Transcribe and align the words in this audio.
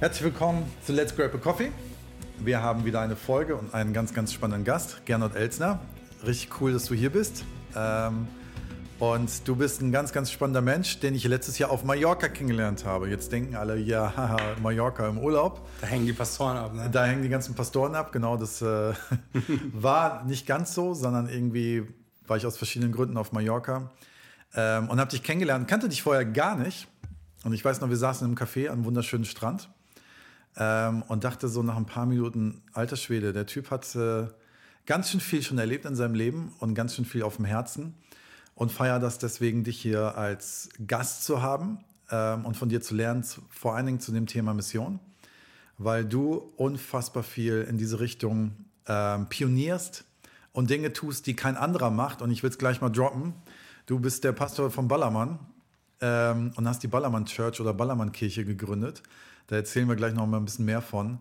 Herzlich 0.00 0.22
willkommen 0.22 0.64
zu 0.86 0.92
Let's 0.92 1.16
Grab 1.16 1.34
a 1.34 1.38
Coffee. 1.38 1.72
Wir 2.38 2.62
haben 2.62 2.84
wieder 2.84 3.00
eine 3.00 3.16
Folge 3.16 3.56
und 3.56 3.74
einen 3.74 3.92
ganz, 3.92 4.14
ganz 4.14 4.32
spannenden 4.32 4.64
Gast, 4.64 5.04
Gernot 5.06 5.34
Elsner. 5.34 5.80
Richtig 6.24 6.60
cool, 6.60 6.72
dass 6.72 6.84
du 6.84 6.94
hier 6.94 7.10
bist. 7.10 7.44
Ähm, 7.74 8.28
und 9.00 9.48
du 9.48 9.56
bist 9.56 9.82
ein 9.82 9.90
ganz, 9.90 10.12
ganz 10.12 10.30
spannender 10.30 10.60
Mensch, 10.60 11.00
den 11.00 11.16
ich 11.16 11.24
letztes 11.24 11.58
Jahr 11.58 11.72
auf 11.72 11.82
Mallorca 11.82 12.28
kennengelernt 12.28 12.84
habe. 12.84 13.08
Jetzt 13.08 13.32
denken 13.32 13.56
alle, 13.56 13.76
ja, 13.76 14.16
haha, 14.16 14.36
Mallorca 14.62 15.08
im 15.08 15.18
Urlaub. 15.18 15.68
Da 15.80 15.88
hängen 15.88 16.06
die 16.06 16.12
Pastoren 16.12 16.56
ab, 16.56 16.74
ne? 16.74 16.88
Da 16.92 17.04
hängen 17.04 17.24
die 17.24 17.28
ganzen 17.28 17.56
Pastoren 17.56 17.96
ab, 17.96 18.12
genau. 18.12 18.36
Das 18.36 18.62
äh, 18.62 18.92
war 19.72 20.22
nicht 20.26 20.46
ganz 20.46 20.74
so, 20.74 20.94
sondern 20.94 21.28
irgendwie 21.28 21.88
war 22.24 22.36
ich 22.36 22.46
aus 22.46 22.56
verschiedenen 22.56 22.92
Gründen 22.92 23.16
auf 23.16 23.32
Mallorca 23.32 23.90
ähm, 24.54 24.90
und 24.90 25.00
habe 25.00 25.10
dich 25.10 25.24
kennengelernt. 25.24 25.66
Kannte 25.66 25.88
dich 25.88 26.04
vorher 26.04 26.24
gar 26.24 26.54
nicht. 26.54 26.86
Und 27.42 27.52
ich 27.52 27.64
weiß 27.64 27.80
noch, 27.80 27.88
wir 27.88 27.96
saßen 27.96 28.28
im 28.28 28.36
Café 28.36 28.68
am 28.68 28.84
wunderschönen 28.84 29.24
Strand 29.24 29.68
ähm, 30.56 31.02
und 31.02 31.24
dachte 31.24 31.48
so 31.48 31.62
nach 31.62 31.76
ein 31.76 31.86
paar 31.86 32.06
Minuten, 32.06 32.62
alter 32.72 32.96
Schwede, 32.96 33.32
der 33.32 33.46
Typ 33.46 33.70
hat 33.70 33.94
äh, 33.94 34.26
ganz 34.86 35.10
schön 35.10 35.20
viel 35.20 35.42
schon 35.42 35.58
erlebt 35.58 35.84
in 35.84 35.94
seinem 35.94 36.14
Leben 36.14 36.54
und 36.60 36.74
ganz 36.74 36.94
schön 36.94 37.04
viel 37.04 37.22
auf 37.22 37.36
dem 37.36 37.44
Herzen 37.44 37.94
und 38.54 38.72
feiere 38.72 38.98
das 38.98 39.18
deswegen, 39.18 39.64
dich 39.64 39.80
hier 39.80 40.16
als 40.16 40.68
Gast 40.86 41.24
zu 41.24 41.42
haben 41.42 41.78
ähm, 42.10 42.44
und 42.44 42.56
von 42.56 42.68
dir 42.68 42.80
zu 42.80 42.94
lernen, 42.94 43.22
zu, 43.22 43.42
vor 43.50 43.76
allen 43.76 43.86
Dingen 43.86 44.00
zu 44.00 44.12
dem 44.12 44.26
Thema 44.26 44.54
Mission, 44.54 44.98
weil 45.76 46.04
du 46.04 46.52
unfassbar 46.56 47.22
viel 47.22 47.66
in 47.68 47.78
diese 47.78 48.00
Richtung 48.00 48.52
ähm, 48.86 49.28
pionierst 49.28 50.04
und 50.52 50.70
Dinge 50.70 50.92
tust, 50.92 51.26
die 51.26 51.36
kein 51.36 51.56
anderer 51.56 51.90
macht. 51.90 52.20
Und 52.20 52.30
ich 52.30 52.42
will 52.42 52.50
es 52.50 52.58
gleich 52.58 52.80
mal 52.80 52.88
droppen. 52.88 53.34
Du 53.86 54.00
bist 54.00 54.24
der 54.24 54.32
Pastor 54.32 54.70
von 54.70 54.88
Ballermann 54.88 55.38
ähm, 56.00 56.52
und 56.56 56.68
hast 56.68 56.82
die 56.82 56.88
Ballermann 56.88 57.26
Church 57.26 57.60
oder 57.60 57.74
Ballermann 57.74 58.12
Kirche 58.12 58.44
gegründet. 58.44 59.02
Da 59.48 59.56
erzählen 59.56 59.88
wir 59.88 59.96
gleich 59.96 60.14
noch 60.14 60.26
mal 60.26 60.36
ein 60.36 60.44
bisschen 60.44 60.64
mehr 60.64 60.82
von. 60.82 61.18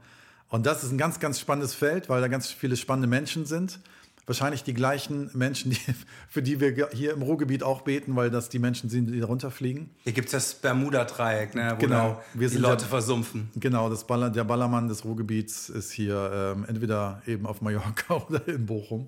Und 0.50 0.66
das 0.66 0.84
ist 0.84 0.92
ein 0.92 0.97
ganz, 0.97 1.19
ganz 1.19 1.39
spannendes 1.39 1.73
Feld, 1.73 2.09
weil 2.09 2.22
da 2.22 2.28
ganz 2.28 2.52
viele 2.52 2.78
spannende 2.78 3.08
Menschen 3.08 3.45
sind. 3.45 3.80
Wahrscheinlich 4.25 4.64
die 4.64 4.73
gleichen 4.73 5.30
Menschen, 5.34 5.72
die, 5.72 5.80
für 6.30 6.42
die 6.42 6.59
wir 6.59 6.89
hier 6.92 7.14
im 7.14 7.22
Ruhrgebiet 7.22 7.64
auch 7.64 7.81
beten, 7.81 8.16
weil 8.17 8.30
das 8.30 8.50
die 8.50 8.59
Menschen 8.59 8.89
sind, 8.89 9.08
die 9.08 9.22
runterfliegen. 9.22 9.89
Hier 10.03 10.11
gibt 10.11 10.28
es 10.28 10.31
das 10.34 10.53
Bermuda-Dreieck, 10.56 11.56
ne, 11.56 11.73
wo 11.75 11.81
genau, 11.81 12.22
wir 12.34 12.50
die 12.50 12.58
Leute 12.58 12.84
der, 12.84 12.88
versumpfen. 12.88 13.50
Genau, 13.56 13.89
das 13.89 14.06
Baller, 14.06 14.30
der 14.30 14.44
Ballermann 14.44 14.89
des 14.89 15.06
Ruhrgebiets 15.06 15.69
ist 15.69 15.91
hier 15.91 16.56
ähm, 16.58 16.66
entweder 16.67 17.22
eben 17.25 17.45
auf 17.45 17.62
Mallorca 17.62 18.16
oder 18.28 18.45
in 18.50 18.66
Bochum. 18.66 19.08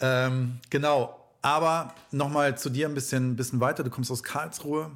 Ähm, 0.00 0.58
genau, 0.70 1.25
aber 1.46 1.94
nochmal 2.10 2.58
zu 2.58 2.70
dir 2.70 2.88
ein 2.88 2.94
bisschen, 2.94 3.36
bisschen 3.36 3.60
weiter. 3.60 3.84
Du 3.84 3.90
kommst 3.90 4.10
aus 4.10 4.24
Karlsruhe, 4.24 4.90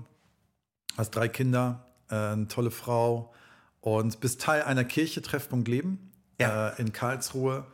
hast 0.97 1.12
drei 1.12 1.29
Kinder, 1.29 1.87
äh, 2.11 2.17
eine 2.17 2.48
tolle 2.48 2.73
Frau 2.73 3.33
und 3.81 4.19
bist 4.19 4.41
Teil 4.41 4.62
einer 4.62 4.83
Kirche, 4.83 5.23
Treffpunkt 5.23 5.69
Leben 5.69 6.11
ja. 6.41 6.71
äh, 6.71 6.81
in 6.81 6.93
Karlsruhe 6.93 7.65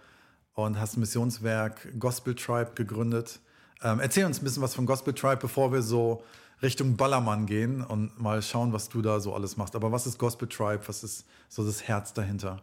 und 0.53 0.79
hast 0.79 0.99
ein 0.99 1.01
Missionswerk 1.01 1.99
Gospel 1.99 2.35
Tribe 2.35 2.73
gegründet. 2.75 3.41
Ähm, 3.83 3.99
erzähl 3.99 4.27
uns 4.27 4.43
ein 4.43 4.45
bisschen 4.45 4.63
was 4.63 4.75
von 4.75 4.85
Gospel 4.85 5.15
Tribe, 5.15 5.39
bevor 5.39 5.73
wir 5.73 5.81
so 5.81 6.23
Richtung 6.61 6.99
Ballermann 6.99 7.47
gehen 7.47 7.83
und 7.83 8.21
mal 8.21 8.43
schauen, 8.43 8.75
was 8.75 8.91
du 8.91 9.01
da 9.01 9.21
so 9.21 9.35
alles 9.35 9.57
machst. 9.57 9.75
Aber 9.75 9.91
was 9.91 10.07
ist 10.07 10.19
Gospel 10.19 10.49
Tribe? 10.49 10.83
Was 10.87 11.03
ist 11.03 11.25
so 11.49 11.65
das 11.65 11.89
Herz 11.89 12.13
dahinter? 12.13 12.61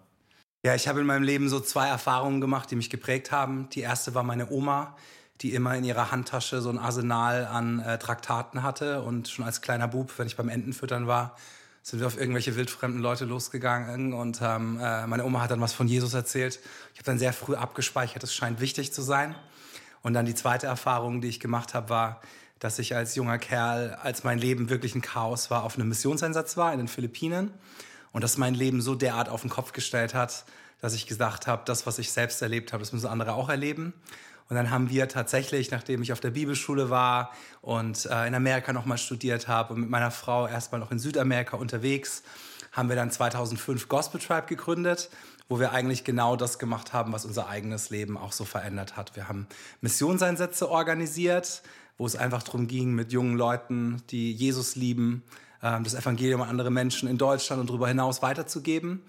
Ja, 0.63 0.75
ich 0.75 0.87
habe 0.87 1.01
in 1.01 1.07
meinem 1.07 1.23
Leben 1.23 1.49
so 1.49 1.59
zwei 1.59 1.87
Erfahrungen 1.87 2.39
gemacht, 2.39 2.69
die 2.69 2.75
mich 2.75 2.91
geprägt 2.91 3.31
haben. 3.31 3.67
Die 3.69 3.81
erste 3.81 4.13
war 4.13 4.21
meine 4.21 4.51
Oma, 4.51 4.95
die 5.43 5.53
immer 5.53 5.75
in 5.75 5.83
ihrer 5.83 6.11
Handtasche 6.11 6.61
so 6.61 6.69
ein 6.69 6.79
Arsenal 6.79 7.45
an 7.45 7.79
äh, 7.79 7.99
Traktaten 7.99 8.63
hatte 8.63 9.01
und 9.01 9.27
schon 9.27 9.43
als 9.43 9.61
kleiner 9.61 9.89
Bub, 9.89 10.17
wenn 10.17 10.25
ich 10.25 10.37
beim 10.37 10.47
Entenfüttern 10.47 11.05
war, 11.05 11.35
sind 11.83 11.99
wir 11.99 12.07
auf 12.07 12.17
irgendwelche 12.17 12.55
wildfremden 12.55 13.01
Leute 13.01 13.25
losgegangen 13.25 14.13
und 14.13 14.39
ähm, 14.41 14.79
äh, 14.81 15.05
meine 15.05 15.25
Oma 15.25 15.41
hat 15.41 15.51
dann 15.51 15.59
was 15.59 15.73
von 15.73 15.89
Jesus 15.89 16.13
erzählt. 16.13 16.59
Ich 16.93 16.99
habe 16.99 17.05
dann 17.05 17.19
sehr 17.19 17.33
früh 17.33 17.55
abgespeichert, 17.55 18.23
es 18.23 18.33
scheint 18.33 18.61
wichtig 18.61 18.93
zu 18.93 19.01
sein. 19.01 19.35
Und 20.01 20.13
dann 20.13 20.25
die 20.25 20.35
zweite 20.35 20.67
Erfahrung, 20.67 21.21
die 21.21 21.27
ich 21.27 21.41
gemacht 21.41 21.73
habe, 21.73 21.89
war, 21.89 22.21
dass 22.59 22.79
ich 22.79 22.95
als 22.95 23.15
junger 23.15 23.37
Kerl, 23.37 23.97
als 24.01 24.23
mein 24.23 24.39
Leben 24.39 24.69
wirklich 24.69 24.95
ein 24.95 25.01
Chaos 25.01 25.51
war, 25.51 25.63
auf 25.63 25.75
einem 25.75 25.89
Missionseinsatz 25.89 26.55
war 26.55 26.71
in 26.71 26.79
den 26.79 26.87
Philippinen 26.87 27.51
und 28.13 28.23
das 28.23 28.37
mein 28.37 28.53
Leben 28.53 28.81
so 28.81 28.95
derart 28.95 29.27
auf 29.27 29.41
den 29.41 29.49
Kopf 29.49 29.73
gestellt 29.73 30.13
hat, 30.13 30.45
dass 30.79 30.93
ich 30.93 31.05
gesagt 31.05 31.47
habe, 31.47 31.63
das, 31.65 31.85
was 31.85 31.99
ich 31.99 32.11
selbst 32.11 32.41
erlebt 32.41 32.71
habe, 32.71 32.81
das 32.81 32.93
müssen 32.93 33.07
andere 33.07 33.33
auch 33.33 33.49
erleben. 33.49 33.93
Und 34.49 34.55
dann 34.55 34.69
haben 34.69 34.89
wir 34.89 35.07
tatsächlich, 35.07 35.71
nachdem 35.71 36.01
ich 36.01 36.11
auf 36.11 36.19
der 36.19 36.31
Bibelschule 36.31 36.89
war 36.89 37.31
und 37.61 38.05
äh, 38.05 38.27
in 38.27 38.35
Amerika 38.35 38.73
nochmal 38.73 38.97
studiert 38.97 39.47
habe 39.47 39.73
und 39.73 39.81
mit 39.81 39.89
meiner 39.89 40.11
Frau 40.11 40.47
erstmal 40.47 40.79
noch 40.79 40.91
in 40.91 40.99
Südamerika 40.99 41.57
unterwegs, 41.57 42.23
haben 42.71 42.89
wir 42.89 42.95
dann 42.95 43.11
2005 43.11 43.87
Gospel 43.87 44.19
Tribe 44.19 44.47
gegründet, 44.47 45.09
wo 45.47 45.59
wir 45.59 45.71
eigentlich 45.71 46.03
genau 46.03 46.35
das 46.35 46.59
gemacht 46.59 46.93
haben, 46.93 47.13
was 47.13 47.25
unser 47.25 47.47
eigenes 47.47 47.89
Leben 47.89 48.17
auch 48.17 48.31
so 48.31 48.45
verändert 48.45 48.97
hat. 48.97 49.15
Wir 49.15 49.27
haben 49.27 49.47
Missionseinsätze 49.81 50.69
organisiert, 50.69 51.61
wo 51.97 52.05
es 52.05 52.15
einfach 52.15 52.43
darum 52.43 52.67
ging, 52.67 52.93
mit 52.93 53.11
jungen 53.11 53.37
Leuten, 53.37 54.01
die 54.09 54.31
Jesus 54.31 54.75
lieben, 54.75 55.23
äh, 55.61 55.79
das 55.81 55.93
Evangelium 55.93 56.41
an 56.41 56.49
andere 56.49 56.71
Menschen 56.71 57.07
in 57.07 57.17
Deutschland 57.17 57.61
und 57.61 57.69
darüber 57.69 57.87
hinaus 57.87 58.21
weiterzugeben. 58.21 59.03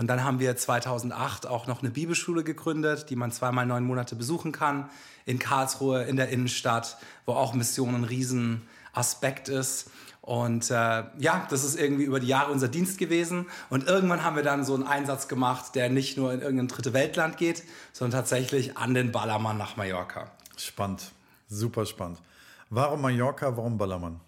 Und 0.00 0.06
dann 0.06 0.24
haben 0.24 0.40
wir 0.40 0.56
2008 0.56 1.46
auch 1.46 1.66
noch 1.66 1.82
eine 1.82 1.90
Bibelschule 1.90 2.42
gegründet, 2.42 3.10
die 3.10 3.16
man 3.16 3.32
zweimal 3.32 3.66
neun 3.66 3.84
Monate 3.84 4.16
besuchen 4.16 4.50
kann, 4.50 4.88
in 5.26 5.38
Karlsruhe, 5.38 6.04
in 6.04 6.16
der 6.16 6.30
Innenstadt, 6.30 6.96
wo 7.26 7.34
auch 7.34 7.52
Mission 7.52 7.94
ein 7.94 8.04
Riesenaspekt 8.04 9.50
ist. 9.50 9.90
Und 10.22 10.70
äh, 10.70 10.74
ja, 11.18 11.46
das 11.50 11.64
ist 11.64 11.78
irgendwie 11.78 12.04
über 12.04 12.18
die 12.18 12.28
Jahre 12.28 12.50
unser 12.50 12.68
Dienst 12.68 12.96
gewesen. 12.96 13.44
Und 13.68 13.88
irgendwann 13.88 14.24
haben 14.24 14.36
wir 14.36 14.42
dann 14.42 14.64
so 14.64 14.72
einen 14.72 14.84
Einsatz 14.84 15.28
gemacht, 15.28 15.74
der 15.74 15.90
nicht 15.90 16.16
nur 16.16 16.32
in 16.32 16.40
irgendein 16.40 16.68
dritte 16.68 16.94
Weltland 16.94 17.36
geht, 17.36 17.62
sondern 17.92 18.20
tatsächlich 18.20 18.78
an 18.78 18.94
den 18.94 19.12
Ballermann 19.12 19.58
nach 19.58 19.76
Mallorca. 19.76 20.30
Spannend, 20.56 21.12
super 21.46 21.84
spannend. 21.84 22.22
Warum 22.70 23.02
Mallorca, 23.02 23.54
warum 23.54 23.76
Ballermann? 23.76 24.18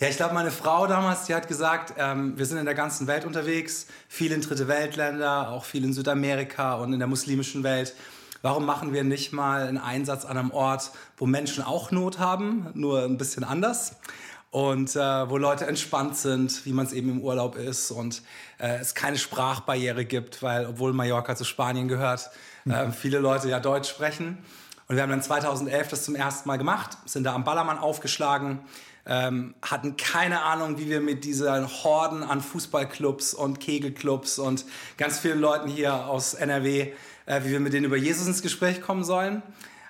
Ja, 0.00 0.06
ich 0.06 0.16
glaube, 0.16 0.32
meine 0.32 0.52
Frau 0.52 0.86
damals, 0.86 1.24
die 1.24 1.34
hat 1.34 1.48
gesagt, 1.48 1.94
ähm, 1.98 2.38
wir 2.38 2.46
sind 2.46 2.58
in 2.58 2.66
der 2.66 2.76
ganzen 2.76 3.08
Welt 3.08 3.24
unterwegs, 3.24 3.88
viel 4.06 4.30
in 4.30 4.40
dritte 4.42 4.68
Weltländer, 4.68 5.50
auch 5.50 5.64
viel 5.64 5.82
in 5.82 5.92
Südamerika 5.92 6.74
und 6.74 6.92
in 6.92 7.00
der 7.00 7.08
muslimischen 7.08 7.64
Welt. 7.64 7.96
Warum 8.40 8.64
machen 8.64 8.92
wir 8.92 9.02
nicht 9.02 9.32
mal 9.32 9.66
einen 9.66 9.78
Einsatz 9.78 10.24
an 10.24 10.38
einem 10.38 10.52
Ort, 10.52 10.92
wo 11.16 11.26
Menschen 11.26 11.64
auch 11.64 11.90
Not 11.90 12.20
haben, 12.20 12.68
nur 12.74 13.02
ein 13.02 13.18
bisschen 13.18 13.42
anders? 13.42 13.96
Und 14.52 14.94
äh, 14.94 15.30
wo 15.30 15.36
Leute 15.36 15.66
entspannt 15.66 16.16
sind, 16.16 16.64
wie 16.64 16.72
man 16.72 16.86
es 16.86 16.92
eben 16.92 17.10
im 17.10 17.20
Urlaub 17.20 17.56
ist 17.56 17.90
und 17.90 18.22
äh, 18.58 18.78
es 18.78 18.94
keine 18.94 19.18
Sprachbarriere 19.18 20.04
gibt, 20.04 20.44
weil 20.44 20.66
obwohl 20.66 20.92
Mallorca 20.92 21.34
zu 21.34 21.42
Spanien 21.42 21.88
gehört, 21.88 22.30
äh, 22.66 22.92
viele 22.92 23.18
Leute 23.18 23.48
ja 23.48 23.58
Deutsch 23.58 23.90
sprechen. 23.90 24.38
Und 24.86 24.94
wir 24.94 25.02
haben 25.02 25.10
dann 25.10 25.22
2011 25.22 25.88
das 25.88 26.04
zum 26.04 26.14
ersten 26.14 26.48
Mal 26.48 26.56
gemacht, 26.56 26.96
sind 27.04 27.24
da 27.24 27.34
am 27.34 27.44
Ballermann 27.44 27.78
aufgeschlagen, 27.78 28.60
ähm, 29.08 29.54
hatten 29.62 29.96
keine 29.96 30.42
Ahnung, 30.42 30.78
wie 30.78 30.88
wir 30.88 31.00
mit 31.00 31.24
dieser 31.24 31.66
Horden 31.82 32.22
an 32.22 32.42
Fußballclubs 32.42 33.32
und 33.34 33.58
Kegelclubs 33.58 34.38
und 34.38 34.66
ganz 34.98 35.18
vielen 35.18 35.40
Leuten 35.40 35.68
hier 35.68 36.06
aus 36.06 36.34
NRW, 36.34 36.92
äh, 37.26 37.42
wie 37.42 37.50
wir 37.50 37.60
mit 37.60 37.72
denen 37.72 37.86
über 37.86 37.96
Jesus 37.96 38.26
ins 38.26 38.42
Gespräch 38.42 38.82
kommen 38.82 39.04
sollen. 39.04 39.42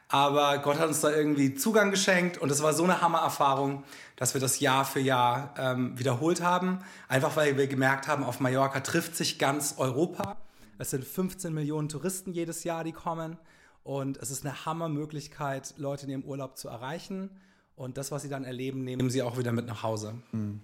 Aber 0.08 0.58
Gott 0.58 0.78
hat 0.78 0.88
uns 0.88 1.00
da 1.00 1.10
irgendwie 1.10 1.54
Zugang 1.54 1.90
geschenkt 1.90 2.38
und 2.38 2.50
es 2.50 2.62
war 2.62 2.72
so 2.72 2.84
eine 2.84 3.02
Hammererfahrung, 3.02 3.82
dass 4.16 4.32
wir 4.34 4.40
das 4.40 4.60
Jahr 4.60 4.84
für 4.84 5.00
Jahr 5.00 5.52
ähm, 5.58 5.98
wiederholt 5.98 6.40
haben. 6.40 6.78
Einfach 7.08 7.36
weil 7.36 7.58
wir 7.58 7.66
gemerkt 7.66 8.08
haben, 8.08 8.24
auf 8.24 8.40
Mallorca 8.40 8.80
trifft 8.80 9.16
sich 9.16 9.38
ganz 9.38 9.74
Europa. 9.76 10.38
Es 10.78 10.90
sind 10.90 11.04
15 11.04 11.52
Millionen 11.52 11.88
Touristen 11.88 12.32
jedes 12.32 12.64
Jahr, 12.64 12.84
die 12.84 12.92
kommen. 12.92 13.36
Und 13.82 14.16
es 14.18 14.30
ist 14.30 14.46
eine 14.46 14.64
Hammermöglichkeit, 14.64 15.74
Leute 15.76 16.06
in 16.06 16.12
ihrem 16.12 16.24
Urlaub 16.24 16.56
zu 16.56 16.68
erreichen. 16.68 17.30
Und 17.78 17.96
das, 17.96 18.10
was 18.10 18.22
sie 18.22 18.28
dann 18.28 18.44
erleben, 18.44 18.82
nehmen 18.82 19.08
sie 19.08 19.22
auch 19.22 19.38
wieder 19.38 19.52
mit 19.52 19.66
nach 19.66 19.84
Hause. 19.84 20.14
Mhm. 20.32 20.60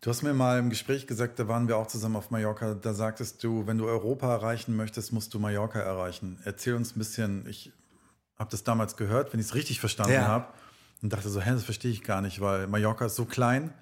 Du 0.00 0.10
hast 0.10 0.22
mir 0.22 0.34
mal 0.34 0.60
im 0.60 0.70
Gespräch 0.70 1.08
gesagt, 1.08 1.40
da 1.40 1.48
waren 1.48 1.66
wir 1.66 1.76
auch 1.76 1.88
zusammen 1.88 2.14
auf 2.14 2.30
Mallorca, 2.30 2.74
da 2.74 2.94
sagtest 2.94 3.42
du, 3.42 3.66
wenn 3.66 3.76
du 3.76 3.86
Europa 3.86 4.32
erreichen 4.32 4.76
möchtest, 4.76 5.12
musst 5.12 5.34
du 5.34 5.40
Mallorca 5.40 5.80
erreichen. 5.80 6.38
Erzähl 6.44 6.74
uns 6.74 6.94
ein 6.94 7.00
bisschen, 7.00 7.44
ich 7.48 7.72
habe 8.38 8.50
das 8.50 8.62
damals 8.62 8.96
gehört, 8.96 9.32
wenn 9.32 9.40
ich 9.40 9.46
es 9.46 9.54
richtig 9.56 9.80
verstanden 9.80 10.12
ja. 10.12 10.28
habe 10.28 10.46
und 11.02 11.12
dachte 11.12 11.28
so, 11.28 11.40
hä, 11.40 11.50
das 11.50 11.64
verstehe 11.64 11.90
ich 11.90 12.04
gar 12.04 12.20
nicht, 12.20 12.40
weil 12.40 12.68
Mallorca 12.68 13.06
ist 13.06 13.16
so 13.16 13.24
klein. 13.24 13.74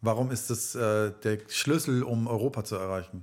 Warum 0.00 0.32
ist 0.32 0.50
das 0.50 0.74
äh, 0.74 1.12
der 1.22 1.38
Schlüssel, 1.48 2.02
um 2.02 2.26
Europa 2.26 2.64
zu 2.64 2.74
erreichen? 2.74 3.22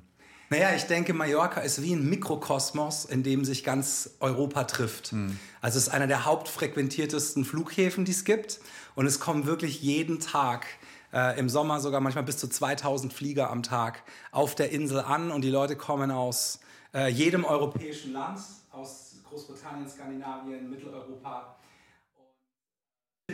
Naja, 0.49 0.75
ich 0.75 0.83
denke, 0.83 1.13
Mallorca 1.13 1.61
ist 1.61 1.81
wie 1.81 1.93
ein 1.93 2.07
Mikrokosmos, 2.07 3.05
in 3.05 3.23
dem 3.23 3.45
sich 3.45 3.63
ganz 3.63 4.11
Europa 4.19 4.65
trifft. 4.65 5.11
Hm. 5.11 5.39
Also 5.61 5.77
es 5.77 5.87
ist 5.87 5.93
einer 5.93 6.07
der 6.07 6.25
hauptfrequentiertesten 6.25 7.45
Flughäfen, 7.45 8.05
die 8.05 8.11
es 8.11 8.25
gibt. 8.25 8.59
Und 8.93 9.07
es 9.07 9.19
kommen 9.19 9.45
wirklich 9.45 9.81
jeden 9.81 10.19
Tag 10.19 10.67
äh, 11.11 11.39
im 11.39 11.49
Sommer 11.49 11.79
sogar 11.79 11.99
manchmal 11.99 12.23
bis 12.23 12.37
zu 12.37 12.47
2000 12.47 13.11
Flieger 13.11 13.49
am 13.49 13.63
Tag 13.63 14.03
auf 14.31 14.53
der 14.53 14.71
Insel 14.71 14.99
an. 14.99 15.31
Und 15.31 15.41
die 15.41 15.49
Leute 15.49 15.75
kommen 15.75 16.11
aus 16.11 16.59
äh, 16.93 17.07
jedem 17.07 17.43
europäischen 17.43 18.13
Land, 18.13 18.39
aus 18.71 19.15
Großbritannien, 19.27 19.89
Skandinavien, 19.89 20.69
Mitteleuropa 20.69 21.55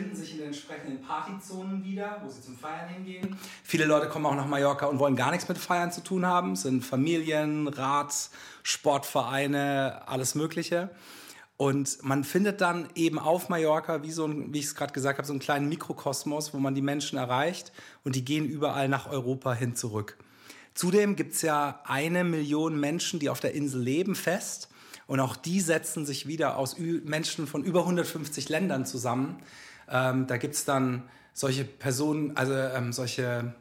finden 0.02 0.16
sich 0.16 0.32
in 0.32 0.38
den 0.38 0.46
entsprechenden 0.48 1.00
Partyzonen 1.00 1.84
wieder, 1.84 2.20
wo 2.24 2.28
sie 2.28 2.40
zum 2.42 2.56
Feiern 2.56 2.88
hingehen. 2.88 3.36
Viele 3.62 3.84
Leute 3.84 4.08
kommen 4.08 4.26
auch 4.26 4.34
nach 4.34 4.46
Mallorca 4.46 4.86
und 4.86 4.98
wollen 4.98 5.14
gar 5.14 5.30
nichts 5.30 5.48
mit 5.48 5.58
Feiern 5.58 5.92
zu 5.92 6.02
tun 6.02 6.26
haben. 6.26 6.52
Es 6.52 6.62
sind 6.62 6.84
Familien, 6.84 7.68
Rats, 7.68 8.30
Sportvereine, 8.64 10.02
alles 10.06 10.34
Mögliche. 10.34 10.90
Und 11.56 12.02
man 12.02 12.24
findet 12.24 12.60
dann 12.60 12.88
eben 12.96 13.20
auf 13.20 13.48
Mallorca, 13.48 14.02
wie, 14.02 14.10
so 14.10 14.26
ein, 14.26 14.52
wie 14.52 14.58
ich 14.58 14.64
es 14.64 14.74
gerade 14.74 14.92
gesagt 14.92 15.18
habe, 15.18 15.26
so 15.26 15.32
einen 15.32 15.40
kleinen 15.40 15.68
Mikrokosmos, 15.68 16.52
wo 16.52 16.58
man 16.58 16.74
die 16.74 16.82
Menschen 16.82 17.16
erreicht 17.16 17.70
und 18.02 18.16
die 18.16 18.24
gehen 18.24 18.46
überall 18.46 18.88
nach 18.88 19.08
Europa 19.08 19.52
hin 19.52 19.76
zurück. 19.76 20.16
Zudem 20.74 21.14
gibt 21.14 21.34
es 21.34 21.42
ja 21.42 21.80
eine 21.84 22.24
Million 22.24 22.80
Menschen, 22.80 23.20
die 23.20 23.28
auf 23.28 23.38
der 23.38 23.54
Insel 23.54 23.82
leben, 23.82 24.16
fest. 24.16 24.68
Und 25.06 25.20
auch 25.20 25.36
die 25.36 25.60
setzen 25.60 26.06
sich 26.06 26.26
wieder 26.26 26.56
aus 26.56 26.76
Menschen 26.78 27.46
von 27.46 27.62
über 27.62 27.80
150 27.80 28.48
Ländern 28.48 28.86
zusammen. 28.86 29.36
Ähm, 29.92 30.26
da 30.26 30.38
gibt 30.38 30.54
es 30.54 30.64
dann 30.64 31.04
solche 31.34 31.64
Personen, 31.64 32.36
also 32.36 32.54
ähm, 32.54 32.92
solche 32.92 33.54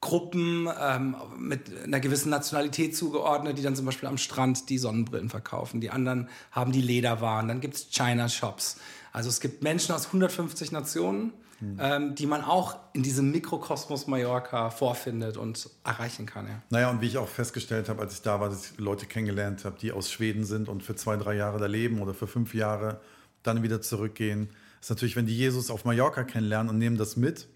Gruppen 0.00 0.68
ähm, 0.80 1.16
mit 1.38 1.70
einer 1.84 2.00
gewissen 2.00 2.30
Nationalität 2.30 2.96
zugeordnet, 2.96 3.56
die 3.56 3.62
dann 3.62 3.76
zum 3.76 3.86
Beispiel 3.86 4.08
am 4.08 4.18
Strand 4.18 4.68
die 4.68 4.76
Sonnenbrillen 4.76 5.30
verkaufen. 5.30 5.80
Die 5.80 5.90
anderen 5.90 6.28
haben 6.50 6.72
die 6.72 6.82
Lederwaren. 6.82 7.48
Dann 7.48 7.60
gibt 7.60 7.74
es 7.74 7.88
China-Shops. 7.90 8.78
Also 9.12 9.28
es 9.28 9.40
gibt 9.40 9.62
Menschen 9.62 9.94
aus 9.94 10.06
150 10.06 10.72
Nationen, 10.72 11.32
hm. 11.60 11.78
ähm, 11.80 12.14
die 12.16 12.26
man 12.26 12.42
auch 12.42 12.78
in 12.94 13.04
diesem 13.04 13.30
Mikrokosmos 13.30 14.08
Mallorca 14.08 14.70
vorfindet 14.70 15.36
und 15.36 15.70
erreichen 15.84 16.26
kann. 16.26 16.48
Ja. 16.48 16.62
Naja, 16.70 16.90
und 16.90 17.00
wie 17.00 17.06
ich 17.06 17.18
auch 17.18 17.28
festgestellt 17.28 17.88
habe, 17.88 18.02
als 18.02 18.14
ich 18.14 18.22
da 18.22 18.40
war, 18.40 18.48
dass 18.48 18.72
ich 18.72 18.78
Leute 18.78 19.06
kennengelernt 19.06 19.64
habe, 19.64 19.78
die 19.80 19.92
aus 19.92 20.10
Schweden 20.10 20.44
sind 20.44 20.68
und 20.68 20.82
für 20.82 20.96
zwei, 20.96 21.16
drei 21.16 21.34
Jahre 21.34 21.60
da 21.60 21.66
leben 21.66 22.02
oder 22.02 22.12
für 22.12 22.26
fünf 22.26 22.54
Jahre 22.54 23.00
dann 23.44 23.62
wieder 23.62 23.80
zurückgehen. 23.80 24.48
Ist 24.82 24.90
natürlich, 24.90 25.14
wenn 25.14 25.26
die 25.26 25.36
Jesus 25.36 25.70
auf 25.70 25.84
Mallorca 25.84 26.24
kennenlernen 26.24 26.68
und 26.68 26.76
nehmen 26.76 26.96
das 26.96 27.16
mit, 27.16 27.46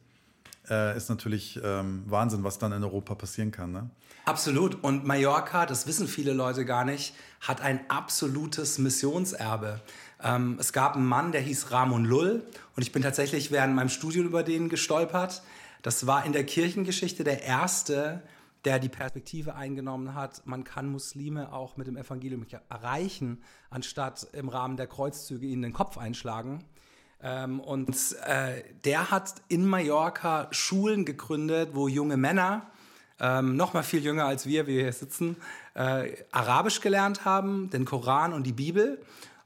äh, 0.70 0.96
ist 0.96 1.08
natürlich 1.08 1.58
ähm, 1.60 2.04
Wahnsinn, 2.06 2.44
was 2.44 2.60
dann 2.60 2.70
in 2.70 2.84
Europa 2.84 3.16
passieren 3.16 3.50
kann. 3.50 3.72
Ne? 3.72 3.90
Absolut. 4.26 4.84
Und 4.84 5.04
Mallorca, 5.04 5.66
das 5.66 5.88
wissen 5.88 6.06
viele 6.06 6.32
Leute 6.32 6.64
gar 6.64 6.84
nicht, 6.84 7.14
hat 7.40 7.60
ein 7.60 7.80
absolutes 7.90 8.78
Missionserbe. 8.78 9.80
Ähm, 10.22 10.56
es 10.60 10.72
gab 10.72 10.94
einen 10.94 11.06
Mann, 11.06 11.32
der 11.32 11.40
hieß 11.40 11.72
Ramon 11.72 12.04
Lull 12.04 12.46
und 12.76 12.84
ich 12.84 12.92
bin 12.92 13.02
tatsächlich 13.02 13.50
während 13.50 13.74
meinem 13.74 13.88
Studium 13.88 14.26
über 14.26 14.44
den 14.44 14.68
gestolpert. 14.68 15.42
Das 15.82 16.06
war 16.06 16.24
in 16.24 16.32
der 16.32 16.46
Kirchengeschichte 16.46 17.24
der 17.24 17.42
erste, 17.42 18.22
der 18.64 18.78
die 18.78 18.88
Perspektive 18.88 19.56
eingenommen 19.56 20.14
hat, 20.14 20.46
man 20.46 20.62
kann 20.62 20.88
Muslime 20.88 21.52
auch 21.52 21.76
mit 21.76 21.88
dem 21.88 21.96
Evangelium 21.96 22.46
erreichen, 22.68 23.42
anstatt 23.68 24.28
im 24.32 24.48
Rahmen 24.48 24.76
der 24.76 24.86
Kreuzzüge 24.86 25.46
ihnen 25.46 25.62
den 25.62 25.72
Kopf 25.72 25.98
einschlagen. 25.98 26.64
Ähm, 27.26 27.58
und 27.58 27.88
äh, 28.24 28.62
der 28.84 29.10
hat 29.10 29.34
in 29.48 29.66
Mallorca 29.66 30.46
Schulen 30.52 31.04
gegründet, 31.04 31.70
wo 31.72 31.88
junge 31.88 32.16
Männer, 32.16 32.66
ähm, 33.18 33.56
noch 33.56 33.74
mal 33.74 33.82
viel 33.82 34.04
jünger 34.04 34.26
als 34.26 34.46
wir, 34.46 34.68
wie 34.68 34.76
wir 34.76 34.82
hier 34.82 34.92
sitzen, 34.92 35.36
äh, 35.74 36.12
Arabisch 36.30 36.80
gelernt 36.80 37.24
haben, 37.24 37.68
den 37.70 37.84
Koran 37.84 38.32
und 38.32 38.44
die 38.44 38.52
Bibel. 38.52 39.02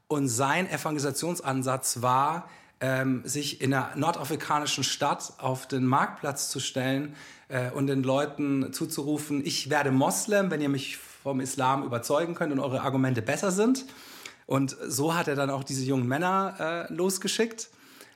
Und 0.07 0.27
sein 0.27 0.69
Evangelisationsansatz 0.69 2.03
war, 2.03 2.47
ähm, 2.81 3.21
sich 3.25 3.61
in 3.61 3.73
einer 3.73 3.95
nordafrikanischen 3.95 4.83
Stadt 4.83 5.33
auf 5.39 5.67
den 5.67 5.85
Marktplatz 5.85 6.49
zu 6.49 6.59
stellen 6.59 7.15
äh, 7.47 7.71
und 7.71 7.87
den 7.87 8.03
Leuten 8.03 8.73
zuzurufen, 8.73 9.43
ich 9.43 9.71
werde 9.71 9.91
Moslem, 9.91 10.51
wenn 10.51 10.61
ihr 10.61 10.69
mich 10.69 10.97
vom 10.97 11.39
Islam 11.39 11.83
überzeugen 11.83 12.35
könnt 12.35 12.51
und 12.51 12.59
eure 12.59 12.81
Argumente 12.81 13.23
besser 13.23 13.51
sind. 13.51 13.85
Und 14.51 14.75
so 14.85 15.15
hat 15.15 15.29
er 15.29 15.35
dann 15.35 15.49
auch 15.49 15.63
diese 15.63 15.85
jungen 15.85 16.09
Männer 16.09 16.87
äh, 16.89 16.93
losgeschickt. 16.93 17.69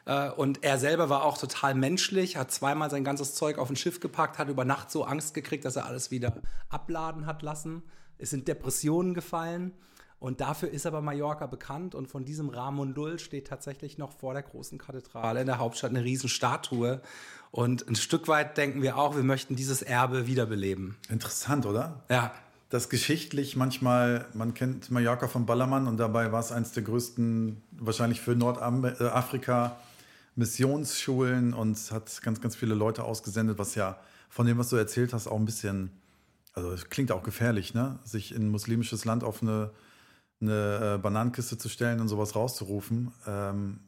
Äh, 0.03 0.31
und 0.31 0.65
er 0.65 0.77
selber 0.77 1.07
war 1.07 1.23
auch 1.23 1.37
total 1.37 1.75
menschlich, 1.75 2.35
hat 2.35 2.51
zweimal 2.51 2.89
sein 2.89 3.05
ganzes 3.05 3.35
Zeug 3.35 3.57
auf 3.57 3.69
ein 3.69 3.77
Schiff 3.77 4.01
gepackt, 4.01 4.37
hat 4.37 4.49
über 4.49 4.65
Nacht 4.65 4.91
so 4.91 5.05
Angst 5.05 5.33
gekriegt, 5.33 5.63
dass 5.63 5.77
er 5.77 5.85
alles 5.85 6.11
wieder 6.11 6.33
abladen 6.67 7.25
hat 7.25 7.41
lassen. 7.41 7.83
Es 8.17 8.31
sind 8.31 8.49
Depressionen 8.49 9.13
gefallen. 9.13 9.71
Und 10.19 10.41
dafür 10.41 10.69
ist 10.71 10.85
aber 10.85 11.01
Mallorca 11.01 11.45
bekannt. 11.45 11.95
Und 11.95 12.07
von 12.07 12.25
diesem 12.25 12.49
Ramon 12.49 12.93
Lull 12.93 13.17
steht 13.17 13.47
tatsächlich 13.47 13.97
noch 13.97 14.11
vor 14.11 14.33
der 14.33 14.43
großen 14.43 14.77
Kathedrale 14.77 15.39
in 15.39 15.45
der 15.45 15.59
Hauptstadt 15.59 15.91
eine 15.91 16.03
Riesenstatue. 16.03 17.01
Und 17.51 17.87
ein 17.87 17.95
Stück 17.95 18.27
weit 18.27 18.57
denken 18.57 18.81
wir 18.81 18.97
auch, 18.97 19.15
wir 19.15 19.23
möchten 19.23 19.55
dieses 19.55 19.81
Erbe 19.81 20.27
wiederbeleben. 20.27 20.97
Interessant, 21.07 21.65
oder? 21.65 22.03
Ja 22.09 22.33
dass 22.69 22.89
geschichtlich 22.89 23.55
manchmal, 23.55 24.25
man 24.33 24.53
kennt 24.53 24.91
Mallorca 24.91 25.27
von 25.27 25.45
Ballermann 25.45 25.87
und 25.87 25.97
dabei 25.97 26.31
war 26.31 26.39
es 26.39 26.51
eines 26.51 26.71
der 26.71 26.83
größten, 26.83 27.61
wahrscheinlich 27.71 28.21
für 28.21 28.35
Nordafrika, 28.35 29.77
Missionsschulen 30.35 31.53
und 31.53 31.77
hat 31.91 32.21
ganz, 32.21 32.41
ganz 32.41 32.55
viele 32.55 32.75
Leute 32.75 33.03
ausgesendet, 33.03 33.57
was 33.57 33.75
ja 33.75 33.97
von 34.29 34.45
dem, 34.45 34.57
was 34.57 34.69
du 34.69 34.75
erzählt 34.75 35.13
hast, 35.13 35.27
auch 35.27 35.37
ein 35.37 35.45
bisschen, 35.45 35.91
also 36.53 36.71
es 36.71 36.89
klingt 36.89 37.11
auch 37.11 37.23
gefährlich, 37.23 37.73
ne? 37.73 37.99
sich 38.03 38.35
in 38.35 38.47
ein 38.47 38.49
muslimisches 38.49 39.05
Land 39.05 39.23
auf 39.23 39.41
eine, 39.41 39.71
eine 40.41 40.95
äh, 40.95 40.97
Bananenkiste 40.97 41.57
zu 41.57 41.69
stellen 41.69 42.01
und 42.01 42.09
sowas 42.09 42.35
rauszurufen. 42.35 43.13
Ähm, 43.25 43.79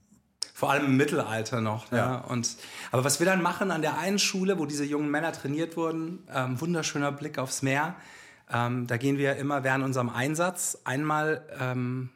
vor 0.53 0.71
allem 0.71 0.85
im 0.85 0.97
Mittelalter 0.97 1.61
noch. 1.61 1.91
Ne? 1.91 1.97
Ja. 1.97 2.17
Und, 2.19 2.55
aber 2.91 3.03
was 3.03 3.19
wir 3.19 3.25
dann 3.25 3.41
machen 3.41 3.69
an 3.69 3.81
der 3.81 3.97
einen 3.97 4.17
Schule, 4.17 4.57
wo 4.57 4.65
diese 4.65 4.85
jungen 4.85 5.11
Männer 5.11 5.33
trainiert 5.33 5.75
wurden, 5.75 6.19
ähm, 6.33 6.59
wunderschöner 6.59 7.11
Blick 7.11 7.37
aufs 7.37 7.61
Meer, 7.61 7.95
ähm, 8.51 8.87
da 8.87 8.97
gehen 8.97 9.17
wir 9.17 9.35
immer 9.35 9.63
während 9.63 9.83
unserem 9.83 10.09
Einsatz 10.09 10.79
einmal 10.83 11.45
ähm, 11.59 12.09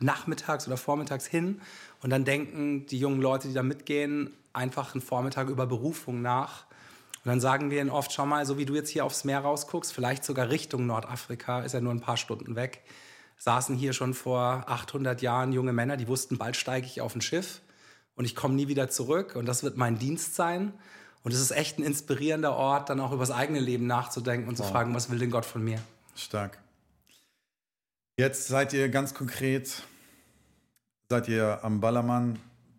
nachmittags 0.00 0.66
oder 0.66 0.76
vormittags 0.76 1.26
hin 1.26 1.60
und 2.02 2.10
dann 2.10 2.24
denken 2.24 2.86
die 2.86 2.98
jungen 2.98 3.20
Leute, 3.20 3.48
die 3.48 3.54
da 3.54 3.62
mitgehen, 3.62 4.30
einfach 4.52 4.94
einen 4.94 5.02
Vormittag 5.02 5.48
über 5.48 5.66
Berufung 5.66 6.20
nach. 6.20 6.66
Und 7.24 7.28
dann 7.28 7.40
sagen 7.40 7.70
wir 7.70 7.80
ihnen 7.80 7.90
oft, 7.90 8.12
schau 8.12 8.26
mal, 8.26 8.44
so 8.44 8.58
wie 8.58 8.66
du 8.66 8.74
jetzt 8.74 8.90
hier 8.90 9.04
aufs 9.04 9.22
Meer 9.24 9.40
rausguckst, 9.40 9.92
vielleicht 9.92 10.24
sogar 10.24 10.50
Richtung 10.50 10.86
Nordafrika, 10.86 11.60
ist 11.60 11.72
ja 11.72 11.80
nur 11.80 11.92
ein 11.92 12.00
paar 12.00 12.16
Stunden 12.16 12.56
weg, 12.56 12.82
saßen 13.38 13.76
hier 13.76 13.92
schon 13.92 14.14
vor 14.14 14.64
800 14.66 15.22
Jahren 15.22 15.52
junge 15.52 15.72
Männer, 15.72 15.96
die 15.96 16.08
wussten, 16.08 16.38
bald 16.38 16.56
steige 16.56 16.86
ich 16.86 17.00
auf 17.00 17.14
ein 17.14 17.20
Schiff 17.20 17.60
und 18.16 18.24
ich 18.24 18.34
komme 18.34 18.54
nie 18.54 18.66
wieder 18.66 18.88
zurück 18.88 19.36
und 19.36 19.46
das 19.46 19.62
wird 19.62 19.76
mein 19.76 19.98
Dienst 19.98 20.34
sein. 20.34 20.72
Und 21.22 21.32
es 21.32 21.40
ist 21.40 21.52
echt 21.52 21.78
ein 21.78 21.84
inspirierender 21.84 22.54
Ort, 22.54 22.90
dann 22.90 23.00
auch 23.00 23.12
über 23.12 23.22
das 23.22 23.30
eigene 23.30 23.60
Leben 23.60 23.86
nachzudenken 23.86 24.48
und 24.48 24.58
wow. 24.58 24.66
zu 24.66 24.72
fragen, 24.72 24.94
was 24.94 25.10
will 25.10 25.18
denn 25.18 25.30
Gott 25.30 25.44
von 25.44 25.62
mir? 25.62 25.78
Stark. 26.16 26.58
Jetzt 28.18 28.48
seid 28.48 28.72
ihr 28.72 28.88
ganz 28.88 29.14
konkret, 29.14 29.82
seid 31.08 31.28
ihr 31.28 31.60
am 31.62 31.80
Ballermann 31.80 32.38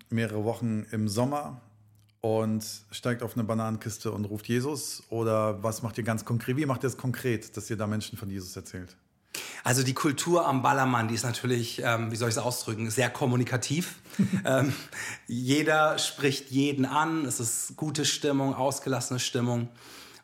mehrere 0.09 0.43
Wochen 0.43 0.85
im 0.91 1.07
Sommer 1.07 1.61
und 2.21 2.63
steigt 2.91 3.23
auf 3.23 3.35
eine 3.35 3.43
Bananenkiste 3.43 4.11
und 4.11 4.25
ruft 4.25 4.47
Jesus? 4.47 5.03
Oder 5.09 5.63
was 5.63 5.81
macht 5.81 5.97
ihr 5.97 6.03
ganz 6.03 6.23
konkret? 6.23 6.55
Wie 6.57 6.65
macht 6.65 6.83
ihr 6.83 6.87
es 6.87 6.97
konkret, 6.97 7.55
dass 7.57 7.69
ihr 7.69 7.77
da 7.77 7.87
Menschen 7.87 8.17
von 8.17 8.29
Jesus 8.29 8.55
erzählt? 8.55 8.95
Also 9.63 9.83
die 9.83 9.93
Kultur 9.93 10.45
am 10.45 10.61
Ballermann, 10.61 11.07
die 11.07 11.15
ist 11.15 11.23
natürlich, 11.23 11.81
ähm, 11.83 12.11
wie 12.11 12.17
soll 12.17 12.27
ich 12.29 12.35
es 12.35 12.41
ausdrücken, 12.41 12.89
sehr 12.89 13.09
kommunikativ. 13.09 13.95
ähm, 14.45 14.73
jeder 15.27 15.97
spricht 15.97 16.51
jeden 16.51 16.85
an, 16.85 17.25
es 17.25 17.39
ist 17.39 17.77
gute 17.77 18.03
Stimmung, 18.03 18.55
ausgelassene 18.55 19.19
Stimmung. 19.19 19.69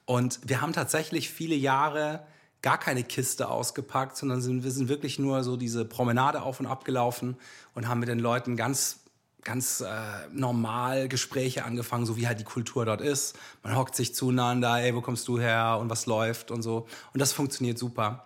Und 0.06 0.40
wir 0.44 0.62
haben 0.62 0.74
tatsächlich 0.74 1.30
viele 1.30 1.56
Jahre 1.56 2.26
gar 2.62 2.78
keine 2.78 3.04
Kiste 3.04 3.48
ausgepackt, 3.48 4.18
sondern 4.18 4.42
sind, 4.42 4.64
wir 4.66 4.72
sind 4.72 4.90
wirklich 4.90 5.20
nur 5.20 5.44
so 5.44 5.56
diese 5.56 5.86
Promenade 5.86 6.42
auf 6.42 6.60
und 6.60 6.66
ab 6.66 6.84
gelaufen 6.84 7.38
und 7.74 7.88
haben 7.88 8.02
mit 8.02 8.10
den 8.10 8.20
Leuten 8.20 8.58
ganz 8.58 9.00
ganz 9.44 9.80
äh, 9.80 9.88
normal 10.34 11.08
Gespräche 11.08 11.64
angefangen, 11.64 12.06
so 12.06 12.18
wie 12.18 12.28
halt 12.28 12.42
die 12.42 12.44
Kultur 12.44 12.86
dort 12.86 13.00
ist. 13.00 13.38
Man 13.64 13.76
hockt 13.76 13.96
sich 13.96 14.14
zueinander, 14.14 14.82
ey, 14.82 14.94
wo 14.94 15.02
kommst 15.02 15.28
du 15.30 15.40
her 15.40 15.78
und 15.80 15.90
was 15.90 16.06
läuft 16.06 16.52
und 16.52 16.62
so. 16.62 16.88
Und 17.14 17.22
das 17.22 17.32
funktioniert 17.32 17.78
super. 17.78 18.26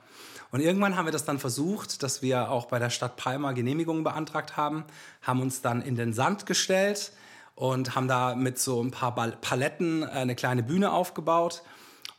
Und 0.54 0.60
irgendwann 0.60 0.96
haben 0.96 1.06
wir 1.06 1.12
das 1.12 1.26
dann 1.26 1.40
versucht, 1.40 2.04
dass 2.04 2.22
wir 2.22 2.52
auch 2.52 2.68
bei 2.68 2.78
der 2.78 2.92
Stadt 2.92 3.18
Palma 3.18 3.54
Genehmigungen 3.54 4.04
beantragt 4.04 4.56
haben, 4.56 4.84
haben 5.24 5.42
uns 5.42 5.64
dann 5.64 5.82
in 5.82 5.96
den 5.96 6.14
Sand 6.14 6.46
gestellt 6.46 7.12
und 7.56 7.96
haben 7.96 8.08
da 8.08 8.36
mit 8.36 8.60
so 8.60 8.80
ein 8.80 8.92
paar 8.92 9.16
Paletten 9.16 10.04
äh, 10.04 10.10
eine 10.10 10.36
kleine 10.36 10.62
Bühne 10.62 10.92
aufgebaut 10.92 11.64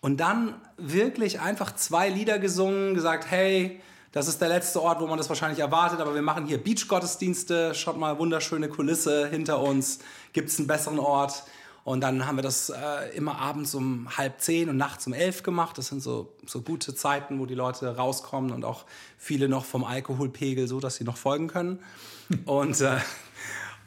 und 0.00 0.18
dann 0.18 0.60
wirklich 0.76 1.38
einfach 1.38 1.76
zwei 1.76 2.08
Lieder 2.08 2.40
gesungen, 2.40 2.96
gesagt, 2.96 3.30
hey, 3.30 3.80
das 4.10 4.26
ist 4.26 4.40
der 4.40 4.48
letzte 4.48 4.82
Ort, 4.82 5.00
wo 5.00 5.06
man 5.06 5.16
das 5.16 5.28
wahrscheinlich 5.28 5.60
erwartet, 5.60 6.00
aber 6.00 6.16
wir 6.16 6.22
machen 6.22 6.44
hier 6.44 6.58
Beach-Gottesdienste, 6.58 7.72
schaut 7.76 7.98
mal, 7.98 8.18
wunderschöne 8.18 8.68
Kulisse 8.68 9.28
hinter 9.28 9.60
uns, 9.60 10.00
gibt 10.32 10.48
es 10.48 10.58
einen 10.58 10.66
besseren 10.66 10.98
Ort? 10.98 11.44
Und 11.84 12.00
dann 12.00 12.26
haben 12.26 12.36
wir 12.36 12.42
das 12.42 12.70
äh, 12.70 13.14
immer 13.14 13.38
abends 13.38 13.74
um 13.74 14.08
halb 14.16 14.40
zehn 14.40 14.70
und 14.70 14.78
nachts 14.78 15.06
um 15.06 15.12
elf 15.12 15.42
gemacht. 15.42 15.76
Das 15.76 15.88
sind 15.88 16.02
so, 16.02 16.32
so 16.46 16.62
gute 16.62 16.94
Zeiten, 16.94 17.38
wo 17.38 17.46
die 17.46 17.54
Leute 17.54 17.94
rauskommen 17.96 18.52
und 18.52 18.64
auch 18.64 18.86
viele 19.18 19.50
noch 19.50 19.66
vom 19.66 19.84
Alkoholpegel 19.84 20.66
so, 20.66 20.80
dass 20.80 20.96
sie 20.96 21.04
noch 21.04 21.18
folgen 21.18 21.48
können. 21.48 21.80
und, 22.46 22.80
äh, 22.80 22.96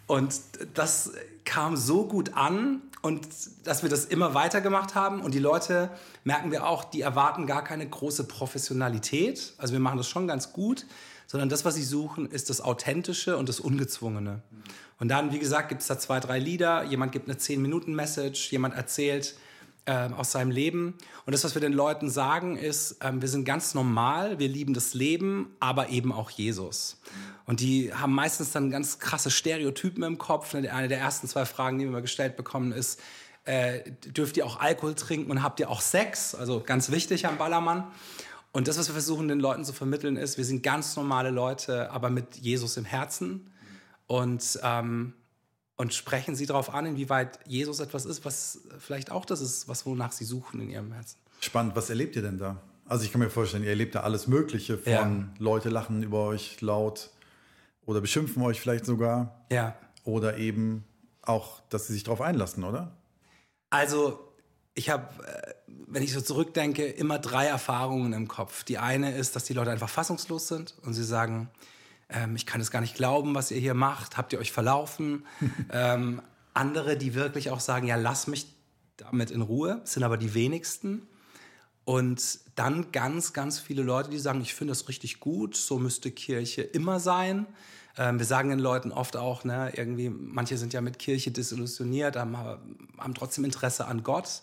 und 0.06 0.36
das 0.75 1.12
kam 1.44 1.75
so 1.75 2.06
gut 2.06 2.36
an 2.36 2.84
und 3.01 3.27
dass 3.63 3.82
wir 3.82 3.89
das 3.89 4.06
immer 4.06 4.36
weiter 4.36 4.62
gemacht 4.62 4.94
haben. 4.94 5.22
Und 5.22 5.34
die 5.34 5.39
Leute, 5.39 5.89
merken 6.24 6.51
wir 6.51 6.68
auch, 6.68 6.84
die 6.84 7.01
erwarten 7.01 7.48
gar 7.48 7.63
keine 7.63 7.88
große 7.88 8.25
Professionalität. 8.25 9.54
Also 9.58 9.74
wir 9.74 9.80
machen 9.80 9.98
das 9.98 10.08
schon 10.08 10.27
ganz 10.27 10.54
gut, 10.54 10.86
sondern 11.27 11.50
das, 11.50 11.65
was 11.65 11.75
sie 11.75 11.84
suchen, 11.84 12.29
ist 12.31 12.50
das 12.50 12.62
Authentische 12.62 13.38
und 13.38 13.48
das 13.48 13.60
Ungezwungene. 13.60 14.41
Und 15.00 15.10
dann, 15.10 15.31
wie 15.31 15.39
gesagt, 15.39 15.69
gibt 15.69 15.81
es 15.81 15.88
da 15.88 16.00
zwei, 16.00 16.19
drei 16.19 16.39
Lieder, 16.39 16.84
jemand 16.84 17.12
gibt 17.12 17.29
eine 17.29 17.38
10-Minuten-Message, 17.38 18.51
jemand 18.51 18.75
erzählt 18.75 19.36
äh, 19.86 20.10
aus 20.10 20.31
seinem 20.31 20.51
Leben. 20.51 20.96
Und 21.25 21.34
das, 21.34 21.43
was 21.43 21.53
wir 21.53 21.62
den 21.62 21.74
Leuten 21.74 22.10
sagen, 22.10 22.57
ist, 22.57 23.03
äh, 23.03 23.12
wir 23.13 23.27
sind 23.27 23.46
ganz 23.46 23.74
normal, 23.75 24.39
wir 24.39 24.48
lieben 24.48 24.74
das 24.74 24.93
Leben, 24.93 25.55
aber 25.60 25.89
eben 25.89 26.12
auch 26.12 26.29
Jesus. 26.29 27.00
Und 27.46 27.60
die 27.60 27.93
haben 27.93 28.13
meistens 28.13 28.51
dann 28.51 28.72
ganz 28.72 29.00
krasse 29.00 29.29
Stereotypen 29.29 30.03
im 30.03 30.17
Kopf. 30.17 30.55
Eine 30.55 30.88
der 30.88 31.00
ersten 31.00 31.27
zwei 31.27 31.46
Fragen, 31.46 31.77
die 31.77 31.86
wir 31.86 31.91
mal 31.91 32.01
gestellt 32.01 32.36
bekommen, 32.36 32.72
ist, 32.72 33.00
äh, 33.46 33.91
dürft 34.05 34.36
ihr 34.36 34.46
auch 34.46 34.60
Alkohol 34.60 34.93
trinken 34.96 35.31
und 35.31 35.41
habt 35.41 35.60
ihr 35.62 35.69
auch 35.69 35.79
Sex? 35.79 36.36
Also 36.36 36.62
ganz 36.65 36.91
wichtig 36.91 37.25
am 37.25 37.38
Ballermann. 37.38 37.86
Und 38.51 38.68
das, 38.68 38.77
was 38.77 38.88
wir 38.88 38.94
versuchen, 38.94 39.27
den 39.27 39.39
Leuten 39.39 39.66
zu 39.66 39.74
vermitteln, 39.74 40.18
ist, 40.18 40.38
wir 40.38 40.46
sind 40.46 40.63
ganz 40.63 40.96
normale 40.96 41.30
Leute, 41.30 41.92
aber 41.92 42.10
mit 42.10 42.38
Jesus 42.38 42.77
im 42.77 42.86
Herzen. 42.86 43.51
Und, 44.08 44.60
ähm, 44.63 45.13
und 45.75 45.94
sprechen 45.94 46.36
sie 46.36 46.46
darauf 46.46 46.74
an, 46.74 46.86
inwieweit 46.86 47.39
Jesus 47.46 47.80
etwas 47.80 48.06
ist, 48.06 48.25
was 48.25 48.62
vielleicht 48.80 49.12
auch 49.12 49.25
das 49.25 49.42
ist, 49.42 49.68
was 49.68 49.86
wonach 49.86 50.12
sie 50.12 50.25
suchen 50.25 50.62
in 50.62 50.70
ihrem 50.70 50.92
Herzen. 50.92 51.18
Spannend, 51.39 51.75
was 51.75 51.89
erlebt 51.89 52.16
ihr 52.16 52.22
denn 52.22 52.38
da? 52.38 52.62
Also 52.88 53.04
ich 53.04 53.12
kann 53.12 53.20
mir 53.20 53.30
vorstellen, 53.30 53.63
ihr 53.63 53.70
erlebt 53.70 53.96
da 53.96 54.01
alles 54.01 54.27
Mögliche 54.27 54.77
von 54.77 54.92
ja. 54.92 55.30
Leute 55.39 55.70
lachen 55.70 56.01
über 56.04 56.24
euch 56.24 56.62
laut 56.62 57.12
oder 57.86 58.01
beschimpfen 58.01 58.42
euch 58.44 58.62
vielleicht 58.62 58.86
sogar. 58.86 59.46
Ja. 59.51 59.75
Oder 60.04 60.38
eben 60.38 60.86
auch, 61.22 61.60
dass 61.70 61.88
sie 61.88 61.94
sich 61.94 62.04
darauf 62.04 62.22
einlassen, 62.22 62.63
oder? 62.63 62.96
Also, 63.70 64.32
ich 64.74 64.89
habe, 64.89 65.08
äh, 65.25 65.54
wenn 65.67 66.03
ich 66.03 66.13
so 66.13 66.21
zurückdenke, 66.21 66.86
immer 66.86 67.19
drei 67.19 67.45
Erfahrungen 67.45 68.13
im 68.13 68.27
Kopf. 68.27 68.63
Die 68.63 68.77
eine 68.77 69.15
ist, 69.15 69.36
dass 69.36 69.43
die 69.43 69.53
Leute 69.53 69.71
einfach 69.71 69.89
fassungslos 69.89 70.47
sind 70.47 70.75
und 70.83 70.93
sie 70.93 71.03
sagen, 71.03 71.50
ähm, 72.09 72.36
ich 72.36 72.45
kann 72.45 72.62
es 72.62 72.71
gar 72.71 72.81
nicht 72.81 72.95
glauben, 72.95 73.36
was 73.36 73.51
ihr 73.51 73.59
hier 73.59 73.74
macht, 73.74 74.17
habt 74.17 74.33
ihr 74.33 74.39
euch 74.39 74.51
verlaufen? 74.51 75.25
ähm, 75.71 76.21
andere, 76.53 76.97
die 76.97 77.13
wirklich 77.13 77.51
auch 77.51 77.59
sagen, 77.59 77.88
ja, 77.88 77.95
lass 77.95 78.27
mich 78.27 78.47
damit 78.97 79.31
in 79.31 79.41
Ruhe, 79.41 79.81
sind 79.83 80.03
aber 80.03 80.17
die 80.17 80.33
wenigsten. 80.33 81.07
Und 81.86 82.39
dann 82.55 82.91
ganz, 82.91 83.31
ganz 83.31 83.59
viele 83.59 83.83
Leute, 83.83 84.09
die 84.09 84.19
sagen, 84.19 84.41
ich 84.41 84.53
finde 84.53 84.71
das 84.71 84.89
richtig 84.89 85.19
gut, 85.19 85.55
so 85.55 85.79
müsste 85.79 86.12
Kirche 86.12 86.62
immer 86.62 87.00
sein. 87.00 87.45
Ähm, 87.97 88.19
wir 88.19 88.25
sagen 88.25 88.50
den 88.50 88.59
Leuten 88.59 88.91
oft 88.91 89.15
auch, 89.15 89.43
ne, 89.43 89.71
irgendwie, 89.75 90.09
manche 90.09 90.57
sind 90.57 90.74
ja 90.74 90.81
mit 90.81 91.00
Kirche 91.00 91.31
desillusioniert, 91.31 92.15
haben, 92.15 92.36
haben 92.36 93.13
trotzdem 93.13 93.45
Interesse 93.45 93.86
an 93.86 94.03
Gott. 94.03 94.41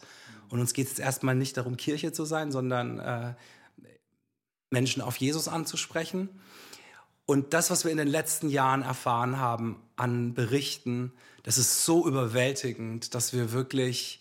Und 0.54 0.60
uns 0.60 0.72
geht 0.72 0.86
es 0.86 1.00
erstmal 1.00 1.34
nicht 1.34 1.56
darum, 1.56 1.76
Kirche 1.76 2.12
zu 2.12 2.24
sein, 2.24 2.52
sondern 2.52 3.00
äh, 3.00 3.34
Menschen 4.70 5.02
auf 5.02 5.16
Jesus 5.16 5.48
anzusprechen. 5.48 6.28
Und 7.26 7.54
das, 7.54 7.72
was 7.72 7.84
wir 7.84 7.90
in 7.90 7.98
den 7.98 8.06
letzten 8.06 8.48
Jahren 8.48 8.82
erfahren 8.82 9.40
haben 9.40 9.82
an 9.96 10.32
Berichten, 10.32 11.12
das 11.42 11.58
ist 11.58 11.84
so 11.84 12.06
überwältigend, 12.06 13.16
dass 13.16 13.32
wir 13.32 13.50
wirklich 13.50 14.20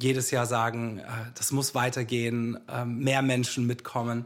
jedes 0.00 0.30
Jahr 0.30 0.46
sagen, 0.46 1.00
äh, 1.00 1.04
das 1.34 1.52
muss 1.52 1.74
weitergehen, 1.74 2.58
äh, 2.70 2.86
mehr 2.86 3.20
Menschen 3.20 3.66
mitkommen. 3.66 4.24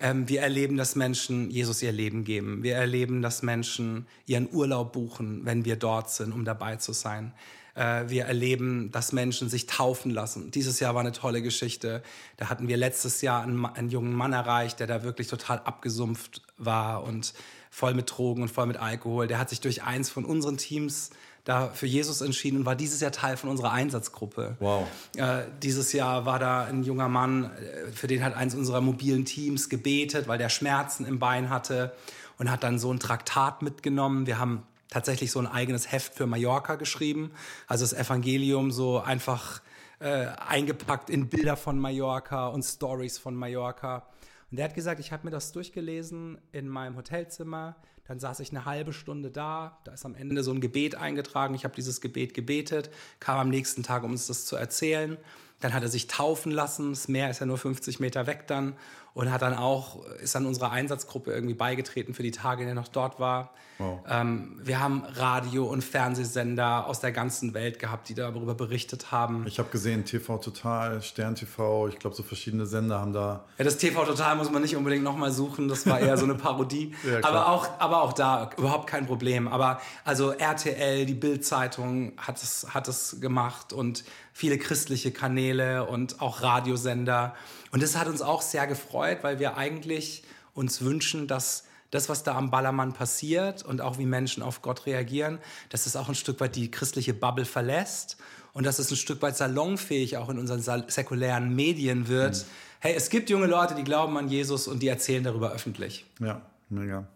Ähm, 0.00 0.26
wir 0.26 0.40
erleben, 0.40 0.78
dass 0.78 0.96
Menschen 0.96 1.50
Jesus 1.50 1.82
ihr 1.82 1.92
Leben 1.92 2.24
geben. 2.24 2.62
Wir 2.62 2.76
erleben, 2.76 3.20
dass 3.20 3.42
Menschen 3.42 4.06
ihren 4.24 4.50
Urlaub 4.50 4.94
buchen, 4.94 5.44
wenn 5.44 5.66
wir 5.66 5.76
dort 5.76 6.08
sind, 6.08 6.32
um 6.32 6.46
dabei 6.46 6.76
zu 6.76 6.94
sein. 6.94 7.34
Äh, 7.78 8.10
wir 8.10 8.24
erleben, 8.24 8.90
dass 8.90 9.12
Menschen 9.12 9.48
sich 9.48 9.66
taufen 9.66 10.10
lassen. 10.10 10.50
Dieses 10.50 10.80
Jahr 10.80 10.94
war 10.94 11.00
eine 11.00 11.12
tolle 11.12 11.42
Geschichte. 11.42 12.02
Da 12.36 12.48
hatten 12.48 12.66
wir 12.66 12.76
letztes 12.76 13.22
Jahr 13.22 13.42
einen, 13.42 13.64
einen 13.64 13.88
jungen 13.88 14.14
Mann 14.14 14.32
erreicht, 14.32 14.80
der 14.80 14.88
da 14.88 15.04
wirklich 15.04 15.28
total 15.28 15.60
abgesumpft 15.60 16.42
war 16.56 17.04
und 17.04 17.34
voll 17.70 17.94
mit 17.94 18.10
Drogen 18.10 18.42
und 18.42 18.48
voll 18.48 18.66
mit 18.66 18.78
Alkohol. 18.78 19.28
Der 19.28 19.38
hat 19.38 19.48
sich 19.48 19.60
durch 19.60 19.84
eins 19.84 20.10
von 20.10 20.24
unseren 20.24 20.56
Teams 20.56 21.10
da 21.44 21.68
für 21.68 21.86
Jesus 21.86 22.20
entschieden 22.20 22.58
und 22.58 22.66
war 22.66 22.74
dieses 22.74 23.00
Jahr 23.00 23.12
Teil 23.12 23.36
von 23.36 23.48
unserer 23.48 23.70
Einsatzgruppe. 23.70 24.56
Wow. 24.58 24.88
Äh, 25.16 25.44
dieses 25.62 25.92
Jahr 25.92 26.26
war 26.26 26.40
da 26.40 26.64
ein 26.64 26.82
junger 26.82 27.08
Mann, 27.08 27.44
äh, 27.44 27.92
für 27.92 28.08
den 28.08 28.24
hat 28.24 28.34
eins 28.34 28.56
unserer 28.56 28.80
mobilen 28.80 29.24
Teams 29.24 29.68
gebetet, 29.68 30.26
weil 30.26 30.38
der 30.38 30.48
Schmerzen 30.48 31.06
im 31.06 31.20
Bein 31.20 31.48
hatte 31.48 31.94
und 32.38 32.50
hat 32.50 32.64
dann 32.64 32.80
so 32.80 32.92
ein 32.92 32.98
Traktat 32.98 33.62
mitgenommen. 33.62 34.26
Wir 34.26 34.40
haben 34.40 34.64
tatsächlich 34.90 35.30
so 35.30 35.38
ein 35.38 35.46
eigenes 35.46 35.92
Heft 35.92 36.14
für 36.14 36.26
Mallorca 36.26 36.76
geschrieben, 36.76 37.32
also 37.66 37.84
das 37.84 37.92
Evangelium 37.92 38.70
so 38.70 38.98
einfach 39.00 39.60
äh, 40.00 40.26
eingepackt 40.26 41.10
in 41.10 41.28
Bilder 41.28 41.56
von 41.56 41.78
Mallorca 41.78 42.48
und 42.48 42.62
Stories 42.62 43.18
von 43.18 43.34
Mallorca. 43.34 44.06
Und 44.50 44.58
der 44.58 44.64
hat 44.64 44.74
gesagt, 44.74 45.00
ich 45.00 45.12
habe 45.12 45.24
mir 45.26 45.30
das 45.30 45.52
durchgelesen 45.52 46.38
in 46.52 46.68
meinem 46.68 46.96
Hotelzimmer. 46.96 47.76
Dann 48.06 48.18
saß 48.18 48.40
ich 48.40 48.50
eine 48.50 48.64
halbe 48.64 48.94
Stunde 48.94 49.30
da. 49.30 49.78
Da 49.84 49.92
ist 49.92 50.06
am 50.06 50.14
Ende 50.14 50.42
so 50.42 50.52
ein 50.52 50.62
Gebet 50.62 50.94
eingetragen. 50.94 51.54
Ich 51.54 51.64
habe 51.64 51.74
dieses 51.74 52.00
Gebet 52.00 52.32
gebetet, 52.32 52.90
kam 53.20 53.38
am 53.38 53.48
nächsten 53.50 53.82
Tag, 53.82 54.02
um 54.04 54.12
uns 54.12 54.26
das 54.26 54.46
zu 54.46 54.56
erzählen. 54.56 55.18
Dann 55.60 55.74
hat 55.74 55.82
er 55.82 55.88
sich 55.88 56.06
taufen 56.06 56.52
lassen. 56.52 56.90
Das 56.90 57.08
Meer 57.08 57.30
ist 57.30 57.40
ja 57.40 57.46
nur 57.46 57.58
50 57.58 58.00
Meter 58.00 58.26
weg 58.26 58.46
dann. 58.46 58.74
Und 59.14 59.32
hat 59.32 59.42
dann 59.42 59.54
auch, 59.54 60.04
ist 60.22 60.34
dann 60.34 60.46
unserer 60.46 60.70
Einsatzgruppe 60.70 61.32
irgendwie 61.32 61.54
beigetreten 61.54 62.14
für 62.14 62.22
die 62.22 62.30
Tage, 62.30 62.62
in 62.62 62.68
denen 62.68 62.78
er 62.78 62.82
noch 62.82 62.88
dort 62.88 63.18
war. 63.18 63.52
Wow. 63.78 64.00
Ähm, 64.08 64.58
wir 64.60 64.80
haben 64.80 65.04
Radio- 65.04 65.66
und 65.66 65.84
Fernsehsender 65.84 66.86
aus 66.86 66.98
der 66.98 67.12
ganzen 67.12 67.54
Welt 67.54 67.78
gehabt, 67.78 68.08
die 68.08 68.14
darüber 68.14 68.54
berichtet 68.54 69.12
haben. 69.12 69.44
Ich 69.46 69.60
habe 69.60 69.70
gesehen, 69.70 70.04
TV 70.04 70.38
Total, 70.38 71.00
Stern 71.00 71.36
TV, 71.36 71.86
ich 71.86 71.98
glaube, 71.98 72.16
so 72.16 72.24
verschiedene 72.24 72.66
Sender 72.66 72.98
haben 72.98 73.12
da. 73.12 73.44
Ja, 73.56 73.64
das 73.64 73.78
TV 73.78 74.04
Total 74.04 74.34
muss 74.34 74.50
man 74.50 74.62
nicht 74.62 74.74
unbedingt 74.74 75.04
nochmal 75.04 75.30
suchen, 75.30 75.68
das 75.68 75.86
war 75.86 76.00
eher 76.00 76.16
so 76.16 76.24
eine 76.24 76.34
Parodie. 76.34 76.92
ja, 77.08 77.22
aber, 77.22 77.48
auch, 77.48 77.68
aber 77.78 78.02
auch 78.02 78.12
da 78.12 78.50
überhaupt 78.56 78.88
kein 78.88 79.06
Problem. 79.06 79.46
Aber 79.46 79.80
also 80.04 80.32
RTL, 80.32 81.06
die 81.06 81.14
Bild-Zeitung 81.14 82.12
hat 82.16 82.42
es, 82.42 82.66
hat 82.74 82.88
es 82.88 83.20
gemacht 83.20 83.72
und 83.72 84.02
viele 84.32 84.58
christliche 84.58 85.10
Kanäle 85.10 85.86
und 85.86 86.20
auch 86.20 86.42
Radiosender. 86.42 87.34
Und 87.70 87.82
das 87.82 87.96
hat 87.96 88.06
uns 88.08 88.22
auch 88.22 88.42
sehr 88.42 88.66
gefreut, 88.66 89.18
weil 89.22 89.38
wir 89.38 89.56
eigentlich 89.56 90.22
uns 90.54 90.82
wünschen, 90.82 91.26
dass 91.26 91.64
das, 91.90 92.08
was 92.08 92.22
da 92.22 92.36
am 92.36 92.50
Ballermann 92.50 92.92
passiert 92.92 93.64
und 93.64 93.80
auch 93.80 93.98
wie 93.98 94.04
Menschen 94.04 94.42
auf 94.42 94.60
Gott 94.62 94.86
reagieren, 94.86 95.38
dass 95.70 95.86
es 95.86 95.96
auch 95.96 96.08
ein 96.08 96.14
Stück 96.14 96.40
weit 96.40 96.56
die 96.56 96.70
christliche 96.70 97.14
Bubble 97.14 97.44
verlässt 97.44 98.18
und 98.52 98.64
dass 98.64 98.78
es 98.78 98.90
ein 98.90 98.96
Stück 98.96 99.22
weit 99.22 99.36
salonfähig 99.36 100.16
auch 100.16 100.28
in 100.28 100.38
unseren 100.38 100.60
säkulären 100.88 101.54
Medien 101.54 102.08
wird. 102.08 102.36
Mhm. 102.36 102.42
Hey, 102.80 102.94
es 102.94 103.08
gibt 103.08 103.30
junge 103.30 103.46
Leute, 103.46 103.74
die 103.74 103.84
glauben 103.84 104.16
an 104.18 104.28
Jesus 104.28 104.68
und 104.68 104.82
die 104.82 104.88
erzählen 104.88 105.24
darüber 105.24 105.52
öffentlich. 105.52 106.04
Ja, 106.20 106.42
mega. 106.68 107.06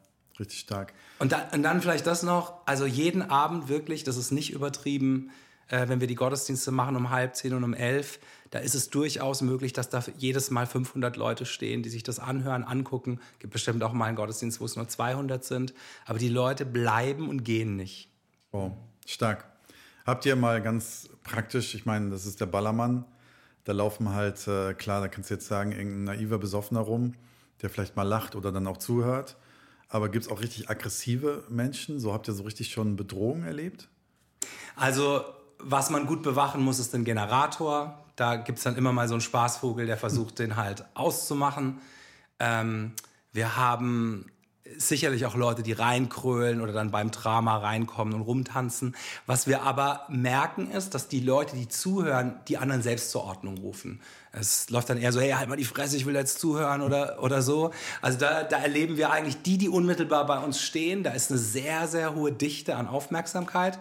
Richtig 0.40 0.61
stark. 0.61 0.92
Und 1.19 1.33
dann, 1.33 1.42
und 1.52 1.62
dann 1.62 1.83
vielleicht 1.83 2.07
das 2.07 2.23
noch, 2.23 2.54
also 2.66 2.87
jeden 2.87 3.23
Abend 3.23 3.69
wirklich, 3.69 4.02
das 4.02 4.16
ist 4.16 4.31
nicht 4.31 4.52
übertrieben, 4.52 5.31
äh, 5.73 5.88
wenn 5.88 6.00
wir 6.00 6.07
die 6.07 6.14
Gottesdienste 6.14 6.71
machen 6.71 6.97
um 6.97 7.11
halb 7.11 7.35
zehn 7.35 7.55
und 7.55 7.64
um 7.64 7.73
elf, 7.73 8.21
da 8.50 8.59
ist 8.59 8.75
es 8.75 8.91
durchaus 8.91 9.41
möglich, 9.41 9.73
dass 9.73 9.88
da 9.88 10.05
jedes 10.19 10.50
Mal 10.50 10.67
500 10.67 11.17
Leute 11.17 11.47
stehen, 11.47 11.83
die 11.83 11.88
sich 11.88 12.02
das 12.02 12.19
anhören, 12.19 12.62
angucken. 12.62 13.21
Gibt 13.38 13.55
bestimmt 13.55 13.83
auch 13.83 13.95
mal 13.95 14.05
einen 14.05 14.17
Gottesdienst, 14.17 14.61
wo 14.61 14.67
es 14.67 14.76
nur 14.76 14.87
200 14.87 15.43
sind. 15.43 15.73
Aber 16.05 16.19
die 16.19 16.29
Leute 16.29 16.67
bleiben 16.67 17.31
und 17.31 17.43
gehen 17.43 17.76
nicht. 17.76 18.11
Oh, 18.52 18.73
stark. 19.07 19.47
Habt 20.05 20.26
ihr 20.26 20.37
mal 20.37 20.61
ganz 20.61 21.09
praktisch, 21.23 21.75
ich 21.75 21.87
meine, 21.87 22.11
das 22.11 22.26
ist 22.26 22.41
der 22.41 22.47
Ballermann, 22.47 23.07
da 23.64 23.73
laufen 23.73 24.11
halt, 24.11 24.47
äh, 24.49 24.75
klar, 24.75 25.00
da 25.00 25.09
kannst 25.09 25.31
du 25.31 25.35
jetzt 25.35 25.47
sagen, 25.47 25.73
irgendein 25.73 26.05
naiver 26.05 26.38
Besoffener 26.38 26.81
rum, 26.81 27.14
der 27.62 27.71
vielleicht 27.71 27.97
mal 27.97 28.02
lacht 28.02 28.35
oder 28.35 28.52
dann 28.52 28.67
auch 28.67 28.76
zuhört. 28.76 29.37
Aber 29.88 30.11
gibt 30.11 30.26
es 30.26 30.31
auch 30.31 30.43
richtig 30.43 30.69
aggressive 30.69 31.45
Menschen? 31.49 31.99
So 31.99 32.12
habt 32.12 32.29
ihr 32.29 32.35
so 32.35 32.43
richtig 32.43 32.73
schon 32.73 32.97
Bedrohungen 32.97 33.45
erlebt? 33.45 33.88
Also 34.75 35.25
was 35.62 35.90
man 35.90 36.07
gut 36.07 36.23
bewachen 36.23 36.62
muss, 36.62 36.78
ist 36.78 36.95
ein 36.95 37.04
Generator. 37.04 37.99
Da 38.16 38.37
gibt 38.37 38.59
es 38.59 38.64
dann 38.64 38.76
immer 38.76 38.92
mal 38.92 39.09
so 39.09 39.14
einen 39.14 39.21
Spaßvogel, 39.21 39.87
der 39.87 39.97
versucht, 39.97 40.38
den 40.38 40.57
halt 40.57 40.85
auszumachen. 40.95 41.81
Ähm, 42.38 42.92
wir 43.33 43.57
haben 43.57 44.26
sicherlich 44.76 45.26
auch 45.26 45.35
Leute, 45.35 45.62
die 45.62 45.73
reinkrölen 45.73 46.61
oder 46.61 46.73
dann 46.73 46.90
beim 46.90 47.11
Drama 47.11 47.59
reinkommen 47.59 48.14
und 48.14 48.23
rumtanzen. 48.23 48.95
Was 49.26 49.47
wir 49.47 49.62
aber 49.62 50.07
merken 50.09 50.71
ist, 50.71 50.95
dass 50.95 51.09
die 51.09 51.21
Leute, 51.21 51.57
die 51.57 51.69
zuhören, 51.69 52.40
die 52.49 52.59
anderen 52.59 52.83
selbst 52.83 53.11
zur 53.11 53.25
Ordnung 53.25 53.59
rufen. 53.59 54.00
Es 54.33 54.71
läuft 54.71 54.88
dann 54.90 54.99
eher 54.99 55.12
so, 55.12 55.21
hey, 55.21 55.33
halt 55.33 55.49
mal 55.49 55.57
die 55.57 55.64
Fresse, 55.64 55.97
ich 55.97 56.07
will 56.07 56.14
jetzt 56.14 56.38
zuhören 56.38 56.81
oder, 56.81 57.23
oder 57.23 57.42
so. 57.42 57.73
Also 58.00 58.19
da, 58.19 58.45
da 58.45 58.59
erleben 58.59 58.97
wir 58.97 59.11
eigentlich 59.11 59.42
die, 59.42 59.59
die 59.59 59.69
unmittelbar 59.69 60.26
bei 60.26 60.38
uns 60.38 60.61
stehen. 60.61 61.02
Da 61.02 61.11
ist 61.11 61.31
eine 61.31 61.38
sehr, 61.38 61.88
sehr 61.88 62.14
hohe 62.14 62.33
Dichte 62.33 62.76
an 62.76 62.87
Aufmerksamkeit. 62.87 63.78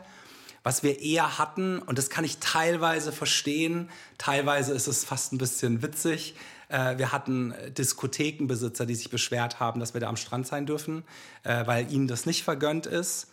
Was 0.64 0.84
wir 0.84 1.02
eher 1.02 1.40
hatten, 1.40 1.80
und 1.80 1.98
das 1.98 2.10
kann 2.10 2.24
ich 2.24 2.38
teilweise 2.38 3.12
verstehen, 3.12 3.90
teilweise 4.18 4.74
ist 4.74 4.88
es 4.88 5.04
fast 5.04 5.34
ein 5.34 5.38
bisschen 5.40 5.82
witzig, 5.82 6.36
äh, 6.70 6.98
wir 6.98 7.12
hatten 7.12 7.54
Diskothekenbesitzer, 7.78 8.86
die 8.86 8.96
sich 8.96 9.10
beschwert 9.10 9.60
haben, 9.60 9.80
dass 9.80 9.94
wir 9.94 10.02
da 10.02 10.08
am 10.08 10.18
Strand 10.18 10.48
sein 10.48 10.66
dürfen, 10.66 11.04
äh, 11.44 11.66
weil 11.66 11.92
ihnen 11.92 12.08
das 12.08 12.26
nicht 12.26 12.44
vergönnt 12.44 12.86
ist. 12.86 13.28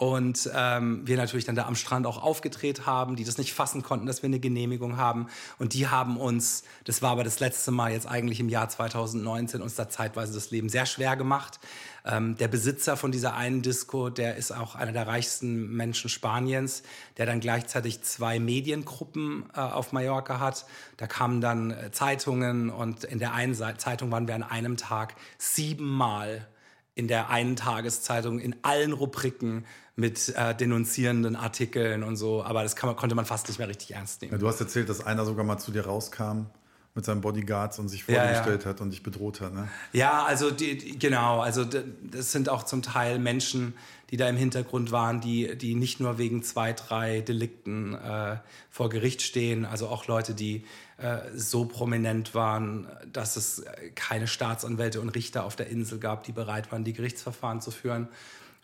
Und 0.00 0.48
ähm, 0.54 1.06
wir 1.06 1.18
natürlich 1.18 1.44
dann 1.44 1.56
da 1.56 1.66
am 1.66 1.74
Strand 1.74 2.06
auch 2.06 2.22
aufgedreht 2.22 2.86
haben, 2.86 3.16
die 3.16 3.24
das 3.24 3.36
nicht 3.36 3.52
fassen 3.52 3.82
konnten, 3.82 4.06
dass 4.06 4.22
wir 4.22 4.28
eine 4.28 4.40
Genehmigung 4.40 4.96
haben. 4.96 5.26
Und 5.58 5.74
die 5.74 5.88
haben 5.88 6.16
uns, 6.16 6.64
das 6.84 7.02
war 7.02 7.10
aber 7.10 7.22
das 7.22 7.38
letzte 7.38 7.70
Mal 7.70 7.92
jetzt 7.92 8.08
eigentlich 8.08 8.40
im 8.40 8.48
Jahr 8.48 8.66
2019, 8.70 9.60
uns 9.60 9.74
da 9.74 9.90
zeitweise 9.90 10.32
das 10.32 10.50
Leben 10.50 10.70
sehr 10.70 10.86
schwer 10.86 11.16
gemacht. 11.16 11.60
Ähm, 12.06 12.34
der 12.36 12.48
Besitzer 12.48 12.96
von 12.96 13.12
dieser 13.12 13.34
einen 13.36 13.60
Disco, 13.60 14.08
der 14.08 14.36
ist 14.36 14.52
auch 14.52 14.74
einer 14.74 14.92
der 14.92 15.06
reichsten 15.06 15.68
Menschen 15.76 16.08
Spaniens, 16.08 16.82
der 17.18 17.26
dann 17.26 17.40
gleichzeitig 17.40 18.00
zwei 18.00 18.40
Mediengruppen 18.40 19.50
äh, 19.54 19.60
auf 19.60 19.92
Mallorca 19.92 20.40
hat. 20.40 20.64
Da 20.96 21.08
kamen 21.08 21.42
dann 21.42 21.72
äh, 21.72 21.90
Zeitungen 21.90 22.70
und 22.70 23.04
in 23.04 23.18
der 23.18 23.34
einen 23.34 23.54
Zeitung 23.54 24.10
waren 24.10 24.26
wir 24.26 24.34
an 24.34 24.44
einem 24.44 24.78
Tag 24.78 25.14
siebenmal 25.36 26.48
in 26.94 27.08
der 27.08 27.30
einen 27.30 27.56
Tageszeitung 27.56 28.38
in 28.38 28.56
allen 28.62 28.92
Rubriken 28.92 29.64
mit 30.00 30.34
äh, 30.34 30.54
denunzierenden 30.54 31.36
Artikeln 31.36 32.02
und 32.02 32.16
so, 32.16 32.42
aber 32.42 32.62
das 32.62 32.80
man, 32.82 32.96
konnte 32.96 33.14
man 33.14 33.26
fast 33.26 33.48
nicht 33.48 33.58
mehr 33.58 33.68
richtig 33.68 33.92
ernst 33.92 34.22
nehmen. 34.22 34.32
Ja, 34.32 34.38
du 34.38 34.48
hast 34.48 34.60
erzählt, 34.60 34.88
dass 34.88 35.04
einer 35.04 35.24
sogar 35.24 35.44
mal 35.44 35.58
zu 35.58 35.70
dir 35.70 35.86
rauskam 35.86 36.46
mit 36.94 37.04
seinen 37.04 37.20
Bodyguards 37.20 37.78
und 37.78 37.88
sich 37.88 38.02
vorgestellt 38.02 38.62
ja, 38.62 38.64
ja. 38.64 38.70
hat 38.70 38.80
und 38.80 38.90
dich 38.90 39.02
bedroht 39.02 39.40
hat. 39.40 39.54
Ne? 39.54 39.68
Ja, 39.92 40.24
also 40.24 40.50
die, 40.50 40.98
genau, 40.98 41.40
also 41.40 41.64
das 41.64 42.32
sind 42.32 42.48
auch 42.48 42.64
zum 42.64 42.82
Teil 42.82 43.20
Menschen, 43.20 43.74
die 44.10 44.16
da 44.16 44.28
im 44.28 44.36
Hintergrund 44.36 44.90
waren, 44.90 45.20
die, 45.20 45.56
die 45.56 45.76
nicht 45.76 46.00
nur 46.00 46.18
wegen 46.18 46.42
zwei, 46.42 46.72
drei 46.72 47.20
Delikten 47.20 47.94
äh, 47.94 48.38
vor 48.68 48.88
Gericht 48.88 49.22
stehen, 49.22 49.64
also 49.64 49.86
auch 49.86 50.06
Leute, 50.06 50.34
die 50.34 50.64
äh, 50.96 51.18
so 51.36 51.64
prominent 51.64 52.34
waren, 52.34 52.88
dass 53.12 53.36
es 53.36 53.64
keine 53.94 54.26
Staatsanwälte 54.26 55.00
und 55.00 55.10
Richter 55.10 55.44
auf 55.44 55.54
der 55.54 55.68
Insel 55.68 56.00
gab, 56.00 56.24
die 56.24 56.32
bereit 56.32 56.72
waren, 56.72 56.82
die 56.82 56.92
Gerichtsverfahren 56.92 57.60
zu 57.60 57.70
führen. 57.70 58.08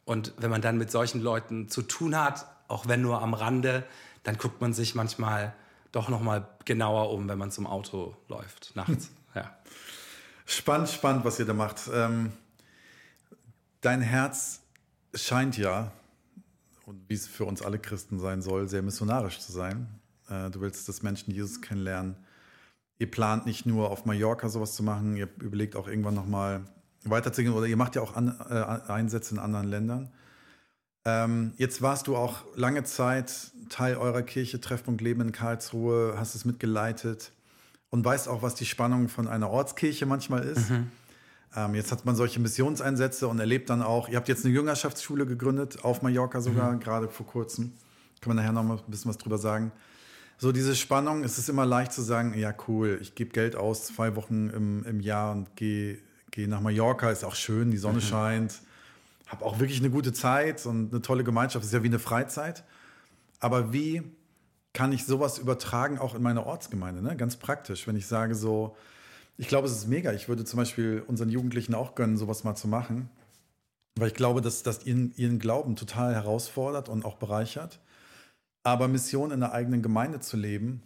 Und 0.07 0.33
wenn 0.39 0.51
man 0.51 0.63
dann 0.63 0.79
mit 0.79 0.91
solchen 0.91 1.21
Leuten 1.21 1.69
zu 1.69 1.83
tun 1.83 2.17
hat, 2.17 2.47
auch 2.69 2.89
wenn 2.89 3.03
nur 3.03 3.21
am 3.21 3.35
Rande, 3.35 3.85
dann 4.23 4.39
guckt 4.39 4.61
man 4.61 4.73
sich 4.73 4.95
manchmal 4.95 5.53
doch 5.93 6.09
noch 6.09 6.23
mal 6.23 6.49
genauer 6.65 7.11
um, 7.11 7.29
wenn 7.29 7.39
man 7.39 7.51
zum 7.51 7.67
Auto 7.67 8.17
läuft 8.29 8.75
nachts. 8.75 9.11
Ja. 9.35 9.55
Spannend, 10.47 10.89
spannend, 10.89 11.27
was 11.27 11.39
ihr 11.39 11.45
da 11.45 11.53
macht. 11.53 11.91
Ähm, 11.93 12.33
dein 13.83 14.01
Herz 14.01 14.63
scheint 15.15 15.59
ja, 15.59 15.93
und 16.87 17.03
wie 17.09 17.15
es 17.15 17.27
für 17.27 17.45
uns 17.45 17.61
alle 17.61 17.79
Christen 17.79 18.19
sein 18.19 18.41
soll, 18.41 18.69
sehr 18.69 18.81
missionarisch 18.81 19.41
zu 19.41 19.53
sein. 19.53 19.89
Äh, 20.31 20.51
du 20.51 20.61
willst, 20.61 20.89
dass 20.89 21.03
Menschen 21.03 21.35
Jesus 21.35 21.61
kennenlernen. 21.61 22.17
Ihr 22.99 23.11
plant 23.11 23.45
nicht 23.45 23.67
nur 23.67 23.91
auf 23.91 24.07
Mallorca 24.07 24.49
sowas 24.49 24.75
zu 24.75 24.83
machen, 24.83 25.17
ihr 25.17 25.29
überlegt 25.41 25.77
auch 25.77 25.89
irgendwann 25.89 26.15
noch 26.15 26.27
weiterzugehen 27.11 27.55
oder 27.55 27.67
ihr 27.67 27.77
macht 27.77 27.97
ja 27.97 28.03
auch 28.03 28.15
an, 28.17 28.37
äh, 28.51 28.55
Einsätze 28.91 29.35
in 29.35 29.41
anderen 29.41 29.69
Ländern. 29.69 30.11
Ähm, 31.05 31.53
jetzt 31.57 31.83
warst 31.83 32.09
du 32.09 32.17
auch 32.17 32.45
lange 32.57 32.85
Zeit 32.85 33.53
Teil 33.69 33.97
eurer 33.97 34.23
Kirche, 34.23 34.61
Treffpunkt 34.61 35.01
Leben 35.01 35.21
in 35.21 35.33
Karlsruhe, 35.33 36.15
hast 36.19 36.35
es 36.35 36.45
mitgeleitet 36.45 37.33
und 37.91 38.05
weißt 38.05 38.29
auch, 38.29 38.43
was 38.43 38.55
die 38.55 38.67
Spannung 38.67 39.09
von 39.09 39.29
einer 39.29 39.51
Ortskirche 39.51 40.07
manchmal 40.07 40.43
ist. 40.43 40.71
Mhm. 40.71 40.91
Ähm, 41.55 41.75
jetzt 41.75 41.93
hat 41.93 42.05
man 42.05 42.17
solche 42.17 42.41
Missionseinsätze 42.41 43.29
und 43.29 43.39
erlebt 43.39 43.71
dann 43.71 43.83
auch, 43.83 44.09
ihr 44.09 44.17
habt 44.17 44.29
jetzt 44.29 44.45
eine 44.45 44.53
Jüngerschaftsschule 44.55 45.27
gegründet, 45.27 45.85
auf 45.85 46.03
Mallorca 46.03 46.41
sogar, 46.41 46.73
mhm. 46.73 46.81
gerade 46.81 47.09
vor 47.09 47.27
kurzem. 47.27 47.73
Können 48.21 48.37
wir 48.37 48.43
nachher 48.43 48.53
noch 48.53 48.65
mal 48.65 48.77
ein 48.79 48.91
bisschen 48.91 49.09
was 49.09 49.19
drüber 49.19 49.39
sagen. 49.39 49.73
So 50.39 50.53
diese 50.53 50.77
Spannung, 50.77 51.25
es 51.25 51.39
ist 51.39 51.49
immer 51.49 51.65
leicht 51.65 51.93
zu 51.93 52.03
sagen, 52.03 52.37
ja 52.37 52.53
cool, 52.69 52.99
ich 53.01 53.15
gebe 53.15 53.31
Geld 53.31 53.57
aus, 53.57 53.87
zwei 53.87 54.17
Wochen 54.17 54.51
im, 54.51 54.85
im 54.85 55.01
Jahr 55.01 55.33
und 55.33 55.57
gehe 55.57 55.99
gehe 56.37 56.49
nach 56.49 56.61
Mallorca, 56.61 57.11
ist 57.11 57.25
auch 57.25 57.35
schön, 57.35 57.71
die 57.71 57.78
Sonne 57.78 57.97
mhm. 57.97 58.02
scheint, 58.02 58.61
habe 59.26 59.45
auch 59.45 59.59
wirklich 59.59 59.81
eine 59.81 59.90
gute 59.90 60.12
Zeit 60.12 60.66
und 60.66 60.93
eine 60.93 61.02
tolle 61.02 61.25
Gemeinschaft, 61.25 61.64
ist 61.64 61.73
ja 61.73 61.83
wie 61.83 61.88
eine 61.88 61.99
Freizeit. 61.99 62.62
Aber 63.40 63.73
wie 63.73 64.02
kann 64.75 64.93
ich 64.93 65.07
sowas 65.07 65.38
übertragen 65.38 65.99
auch 65.99 66.14
in 66.14 66.23
meine 66.23 66.45
Ortsgemeinde, 66.45 67.02
ne? 67.02 67.16
ganz 67.16 67.37
praktisch, 67.37 67.87
wenn 67.87 67.97
ich 67.97 68.07
sage 68.07 68.35
so, 68.35 68.76
ich 69.38 69.49
glaube, 69.49 69.66
es 69.66 69.73
ist 69.73 69.88
mega. 69.88 70.12
Ich 70.12 70.28
würde 70.28 70.45
zum 70.45 70.59
Beispiel 70.59 71.02
unseren 71.07 71.31
Jugendlichen 71.31 71.75
auch 71.75 71.95
gönnen, 71.95 72.19
sowas 72.19 72.45
mal 72.45 72.55
zu 72.55 72.69
machen, 72.69 73.09
weil 73.97 74.09
ich 74.09 74.14
glaube, 74.14 74.43
dass 74.43 74.62
das 74.62 74.85
ihren, 74.85 75.14
ihren 75.16 75.38
Glauben 75.38 75.75
total 75.75 76.14
herausfordert 76.14 76.90
und 76.90 77.07
auch 77.07 77.16
bereichert. 77.16 77.81
Aber 78.62 78.88
Mission 78.88 79.31
in 79.31 79.40
der 79.40 79.52
eigenen 79.52 79.81
Gemeinde 79.81 80.21
zu 80.21 80.37
leben, 80.37 80.83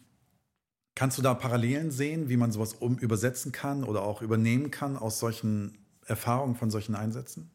Kannst 0.94 1.18
du 1.18 1.22
da 1.22 1.34
Parallelen 1.34 1.90
sehen, 1.90 2.28
wie 2.28 2.36
man 2.36 2.52
sowas 2.52 2.74
um 2.74 2.98
übersetzen 2.98 3.52
kann 3.52 3.84
oder 3.84 4.02
auch 4.02 4.22
übernehmen 4.22 4.70
kann 4.70 4.96
aus 4.96 5.18
solchen 5.18 5.78
Erfahrungen 6.06 6.56
von 6.56 6.70
solchen 6.70 6.94
Einsätzen? 6.94 7.50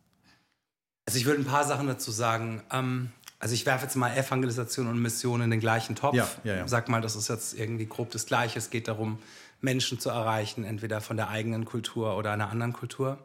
Also 1.05 1.19
ich 1.19 1.25
würde 1.25 1.41
ein 1.41 1.45
paar 1.45 1.65
Sachen 1.65 1.87
dazu 1.87 2.11
sagen. 2.11 2.63
Ähm, 2.71 3.11
also 3.37 3.53
ich 3.53 3.65
werfe 3.65 3.85
jetzt 3.85 3.95
mal 3.95 4.15
Evangelisation 4.15 4.87
und 4.87 4.99
Mission 4.99 5.41
in 5.41 5.51
den 5.51 5.59
gleichen 5.59 5.95
Topf. 5.95 6.15
Ja, 6.15 6.27
ja, 6.43 6.55
ja. 6.55 6.67
Sag 6.67 6.89
mal, 6.89 7.01
das 7.01 7.15
ist 7.15 7.27
jetzt 7.27 7.53
irgendwie 7.53 7.85
grob 7.85 8.09
das 8.11 8.25
Gleiche. 8.25 8.57
Es 8.57 8.69
geht 8.69 8.87
darum, 8.87 9.19
Menschen 9.61 9.99
zu 9.99 10.09
erreichen, 10.09 10.63
entweder 10.63 11.01
von 11.01 11.17
der 11.17 11.29
eigenen 11.29 11.65
Kultur 11.65 12.17
oder 12.17 12.31
einer 12.31 12.49
anderen 12.49 12.73
Kultur. 12.73 13.19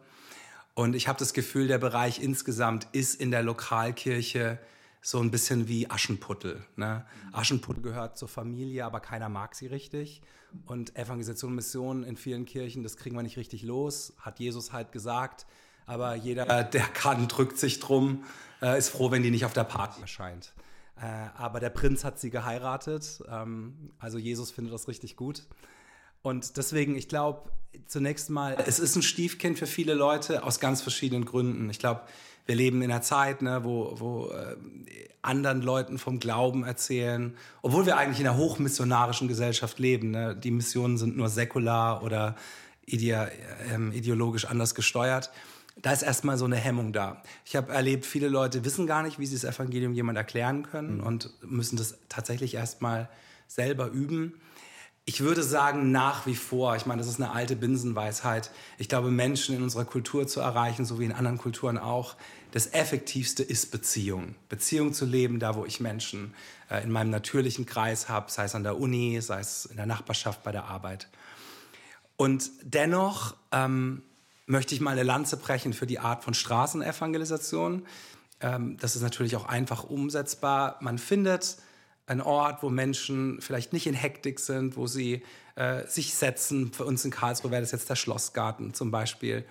Und 0.74 0.94
ich 0.94 1.08
habe 1.08 1.18
das 1.18 1.32
Gefühl, 1.32 1.68
der 1.68 1.78
Bereich 1.78 2.22
insgesamt 2.22 2.87
ist 2.92 3.20
in 3.20 3.30
der 3.30 3.42
Lokalkirche 3.42 4.58
so 5.02 5.18
ein 5.20 5.30
bisschen 5.30 5.68
wie 5.68 5.90
Aschenputtel. 5.90 6.64
Ne? 6.76 7.04
Aschenputtel 7.32 7.82
gehört 7.82 8.18
zur 8.18 8.28
Familie, 8.28 8.84
aber 8.84 9.00
keiner 9.00 9.28
mag 9.28 9.54
sie 9.54 9.66
richtig. 9.66 10.20
Und 10.66 10.96
Evangelisation, 10.96 11.54
Mission 11.54 12.02
in 12.02 12.16
vielen 12.16 12.44
Kirchen, 12.44 12.82
das 12.82 12.96
kriegen 12.96 13.16
wir 13.16 13.22
nicht 13.22 13.36
richtig 13.36 13.62
los, 13.62 14.14
hat 14.18 14.40
Jesus 14.40 14.72
halt 14.72 14.92
gesagt. 14.92 15.46
Aber 15.86 16.14
jeder, 16.14 16.64
der 16.64 16.82
kann, 16.82 17.28
drückt 17.28 17.58
sich 17.58 17.80
drum, 17.80 18.24
äh, 18.62 18.78
ist 18.78 18.90
froh, 18.90 19.10
wenn 19.10 19.22
die 19.22 19.30
nicht 19.30 19.44
auf 19.44 19.52
der 19.52 19.64
Party 19.64 20.00
erscheint. 20.00 20.52
Äh, 20.96 21.06
aber 21.36 21.60
der 21.60 21.70
Prinz 21.70 22.04
hat 22.04 22.20
sie 22.20 22.30
geheiratet. 22.30 23.22
Ähm, 23.28 23.92
also 23.98 24.18
Jesus 24.18 24.50
findet 24.50 24.74
das 24.74 24.86
richtig 24.86 25.16
gut. 25.16 25.46
Und 26.22 26.58
deswegen, 26.58 26.96
ich 26.96 27.08
glaube, 27.08 27.50
zunächst 27.86 28.28
mal, 28.28 28.56
es 28.66 28.78
ist 28.78 28.96
ein 28.96 29.02
Stiefkind 29.02 29.58
für 29.58 29.66
viele 29.66 29.94
Leute 29.94 30.42
aus 30.42 30.60
ganz 30.60 30.82
verschiedenen 30.82 31.24
Gründen. 31.24 31.70
Ich 31.70 31.78
glaube, 31.78 32.02
wir 32.50 32.56
leben 32.56 32.82
in 32.82 32.90
einer 32.90 33.00
Zeit, 33.00 33.42
ne, 33.42 33.62
wo, 33.62 33.94
wo 34.00 34.26
äh, 34.32 34.56
anderen 35.22 35.62
Leuten 35.62 35.98
vom 35.98 36.18
Glauben 36.18 36.64
erzählen, 36.64 37.36
obwohl 37.62 37.86
wir 37.86 37.96
eigentlich 37.96 38.18
in 38.18 38.26
einer 38.26 38.38
hochmissionarischen 38.38 39.28
Gesellschaft 39.28 39.78
leben. 39.78 40.10
Ne? 40.10 40.34
Die 40.34 40.50
Missionen 40.50 40.98
sind 40.98 41.16
nur 41.16 41.28
säkular 41.28 42.02
oder 42.02 42.34
ide 42.86 43.30
äh, 43.72 43.96
ideologisch 43.96 44.46
anders 44.46 44.74
gesteuert. 44.74 45.30
Da 45.80 45.92
ist 45.92 46.02
erstmal 46.02 46.38
so 46.38 46.44
eine 46.44 46.56
Hemmung 46.56 46.92
da. 46.92 47.22
Ich 47.44 47.54
habe 47.54 47.72
erlebt, 47.72 48.04
viele 48.04 48.26
Leute 48.26 48.64
wissen 48.64 48.88
gar 48.88 49.04
nicht, 49.04 49.20
wie 49.20 49.26
sie 49.26 49.36
das 49.36 49.44
Evangelium 49.44 49.92
jemand 49.92 50.18
erklären 50.18 50.64
können 50.64 50.96
mhm. 50.96 51.04
und 51.04 51.30
müssen 51.42 51.76
das 51.76 51.98
tatsächlich 52.08 52.54
erstmal 52.54 53.08
selber 53.46 53.86
üben. 53.90 54.40
Ich 55.04 55.20
würde 55.20 55.42
sagen, 55.42 55.92
nach 55.92 56.26
wie 56.26 56.34
vor, 56.34 56.76
ich 56.76 56.86
meine, 56.86 57.00
das 57.00 57.08
ist 57.08 57.20
eine 57.20 57.32
alte 57.32 57.56
Binsenweisheit. 57.56 58.50
Ich 58.78 58.88
glaube, 58.88 59.10
Menschen 59.10 59.56
in 59.56 59.62
unserer 59.62 59.84
Kultur 59.84 60.26
zu 60.26 60.40
erreichen, 60.40 60.84
so 60.84 60.98
wie 60.98 61.04
in 61.04 61.12
anderen 61.12 61.38
Kulturen 61.38 61.78
auch, 61.78 62.16
das 62.52 62.72
Effektivste 62.72 63.42
ist 63.42 63.70
Beziehung. 63.70 64.34
Beziehung 64.48 64.92
zu 64.92 65.04
leben, 65.04 65.38
da 65.38 65.54
wo 65.54 65.64
ich 65.64 65.80
Menschen 65.80 66.34
äh, 66.70 66.82
in 66.82 66.90
meinem 66.90 67.10
natürlichen 67.10 67.66
Kreis 67.66 68.08
habe, 68.08 68.30
sei 68.30 68.44
es 68.44 68.54
an 68.54 68.62
der 68.62 68.78
Uni, 68.78 69.20
sei 69.20 69.40
es 69.40 69.66
in 69.66 69.76
der 69.76 69.86
Nachbarschaft, 69.86 70.42
bei 70.42 70.52
der 70.52 70.64
Arbeit. 70.64 71.08
Und 72.16 72.50
dennoch 72.62 73.36
ähm, 73.52 74.02
möchte 74.46 74.74
ich 74.74 74.80
mal 74.80 74.90
eine 74.90 75.04
Lanze 75.04 75.36
brechen 75.36 75.72
für 75.72 75.86
die 75.86 75.98
Art 75.98 76.24
von 76.24 76.34
Straßenevangelisation. 76.34 77.86
Ähm, 78.40 78.76
das 78.78 78.96
ist 78.96 79.02
natürlich 79.02 79.36
auch 79.36 79.46
einfach 79.46 79.84
umsetzbar. 79.84 80.76
Man 80.80 80.98
findet 80.98 81.56
einen 82.06 82.20
Ort, 82.20 82.62
wo 82.62 82.68
Menschen 82.68 83.40
vielleicht 83.40 83.72
nicht 83.72 83.86
in 83.86 83.94
Hektik 83.94 84.40
sind, 84.40 84.76
wo 84.76 84.86
sie 84.86 85.22
äh, 85.54 85.86
sich 85.86 86.14
setzen. 86.14 86.72
Für 86.72 86.84
uns 86.84 87.04
in 87.04 87.12
Karlsruhe 87.12 87.52
wäre 87.52 87.62
das 87.62 87.70
jetzt 87.70 87.88
der 87.88 87.96
Schlossgarten 87.96 88.74
zum 88.74 88.90
Beispiel. 88.90 89.44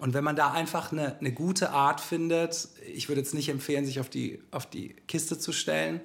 Und 0.00 0.14
wenn 0.14 0.24
man 0.24 0.34
da 0.34 0.50
einfach 0.50 0.92
eine, 0.92 1.18
eine 1.18 1.30
gute 1.30 1.70
Art 1.70 2.00
findet, 2.00 2.68
ich 2.92 3.08
würde 3.08 3.20
jetzt 3.20 3.34
nicht 3.34 3.50
empfehlen, 3.50 3.84
sich 3.84 4.00
auf 4.00 4.08
die, 4.08 4.40
auf 4.50 4.64
die 4.64 4.96
Kiste 5.08 5.38
zu 5.38 5.52
stellen, 5.52 6.00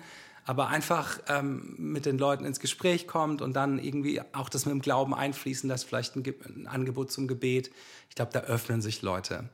aber 0.46 0.68
einfach 0.68 1.20
ähm, 1.30 1.76
mit 1.78 2.06
den 2.06 2.18
Leuten 2.18 2.46
ins 2.46 2.60
Gespräch 2.60 3.08
kommt 3.08 3.42
und 3.42 3.54
dann 3.56 3.80
irgendwie 3.80 4.22
auch 4.34 4.50
das 4.50 4.66
mit 4.66 4.74
dem 4.74 4.82
Glauben 4.82 5.16
einfließen 5.16 5.70
lässt, 5.70 5.86
vielleicht 5.86 6.16
ein, 6.18 6.24
ein 6.46 6.68
Angebot 6.68 7.10
zum 7.10 7.28
Gebet. 7.28 7.72
Ich 8.10 8.16
glaube, 8.16 8.32
da 8.34 8.42
öffnen 8.42 8.82
sich 8.82 9.02
Leute. 9.02 9.50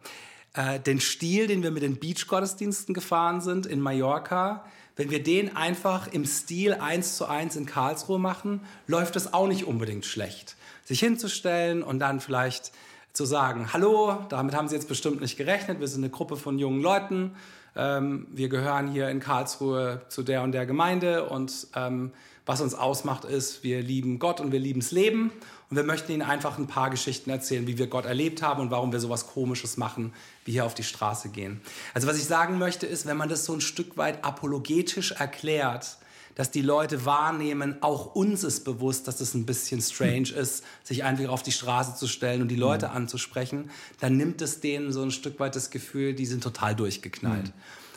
Äh, 0.53 0.79
den 0.79 0.99
Stil, 0.99 1.45
den 1.45 1.61
wir 1.61 1.71
mit 1.71 1.83
den 1.83 1.97
Beach-Gottesdiensten 1.97 2.93
gefahren 2.93 3.41
sind 3.41 3.67
in 3.67 3.79
Mallorca, 3.79 4.65
wenn 4.95 5.11
wir 5.11 5.23
den 5.23 5.55
einfach 5.55 6.07
im 6.11 6.25
Stil 6.25 6.73
eins 6.73 7.15
zu 7.15 7.25
eins 7.25 7.55
in 7.55 7.65
Karlsruhe 7.65 8.19
machen, 8.19 8.61
läuft 8.87 9.15
es 9.15 9.33
auch 9.33 9.47
nicht 9.47 9.65
unbedingt 9.65 10.05
schlecht. 10.05 10.57
Sich 10.83 10.99
hinzustellen 10.99 11.83
und 11.83 11.99
dann 11.99 12.19
vielleicht 12.19 12.71
zu 13.13 13.25
sagen, 13.25 13.73
hallo, 13.73 14.17
damit 14.29 14.55
haben 14.55 14.67
Sie 14.67 14.75
jetzt 14.75 14.87
bestimmt 14.87 15.21
nicht 15.21 15.37
gerechnet, 15.37 15.79
wir 15.79 15.87
sind 15.87 16.03
eine 16.03 16.11
Gruppe 16.11 16.37
von 16.37 16.59
jungen 16.59 16.81
Leuten, 16.81 17.35
ähm, 17.75 18.27
wir 18.31 18.49
gehören 18.49 18.87
hier 18.91 19.09
in 19.09 19.19
Karlsruhe 19.19 20.01
zu 20.09 20.23
der 20.23 20.43
und 20.43 20.51
der 20.51 20.65
Gemeinde 20.65 21.27
und 21.29 21.67
ähm, 21.75 22.11
was 22.45 22.59
uns 22.59 22.73
ausmacht, 22.73 23.23
ist, 23.23 23.63
wir 23.63 23.81
lieben 23.81 24.19
Gott 24.19 24.39
und 24.41 24.51
wir 24.51 24.59
lieben 24.59 24.79
das 24.79 24.91
Leben. 24.91 25.31
Und 25.69 25.77
wir 25.77 25.83
möchten 25.83 26.11
Ihnen 26.11 26.21
einfach 26.21 26.57
ein 26.57 26.67
paar 26.67 26.89
Geschichten 26.89 27.29
erzählen, 27.29 27.65
wie 27.65 27.77
wir 27.77 27.87
Gott 27.87 28.05
erlebt 28.05 28.41
haben 28.41 28.59
und 28.59 28.71
warum 28.71 28.91
wir 28.91 28.99
sowas 28.99 29.27
Komisches 29.27 29.77
machen, 29.77 30.11
wie 30.43 30.51
hier 30.51 30.65
auf 30.65 30.73
die 30.73 30.83
Straße 30.83 31.29
gehen. 31.29 31.61
Also 31.93 32.07
was 32.07 32.17
ich 32.17 32.25
sagen 32.25 32.57
möchte, 32.57 32.85
ist, 32.85 33.05
wenn 33.05 33.15
man 33.15 33.29
das 33.29 33.45
so 33.45 33.53
ein 33.53 33.61
Stück 33.61 33.95
weit 33.95 34.25
apologetisch 34.25 35.13
erklärt, 35.13 35.97
dass 36.35 36.51
die 36.51 36.61
Leute 36.61 37.05
wahrnehmen, 37.05 37.77
auch 37.81 38.15
uns 38.15 38.43
ist 38.43 38.63
bewusst, 38.63 39.07
dass 39.07 39.21
es 39.21 39.33
ein 39.33 39.45
bisschen 39.45 39.81
strange 39.81 40.29
ist, 40.29 40.63
sich 40.83 41.03
einfach 41.03 41.29
auf 41.29 41.43
die 41.43 41.51
Straße 41.51 41.95
zu 41.95 42.07
stellen 42.07 42.41
und 42.41 42.47
die 42.47 42.55
Leute 42.55 42.89
hm. 42.89 42.97
anzusprechen, 42.97 43.69
dann 43.99 44.17
nimmt 44.17 44.41
es 44.41 44.59
denen 44.59 44.91
so 44.91 45.01
ein 45.01 45.11
Stück 45.11 45.39
weit 45.39 45.55
das 45.55 45.69
Gefühl, 45.69 46.13
die 46.13 46.25
sind 46.25 46.43
total 46.43 46.75
durchgeknallt. 46.75 47.47
Hm. 47.47 47.53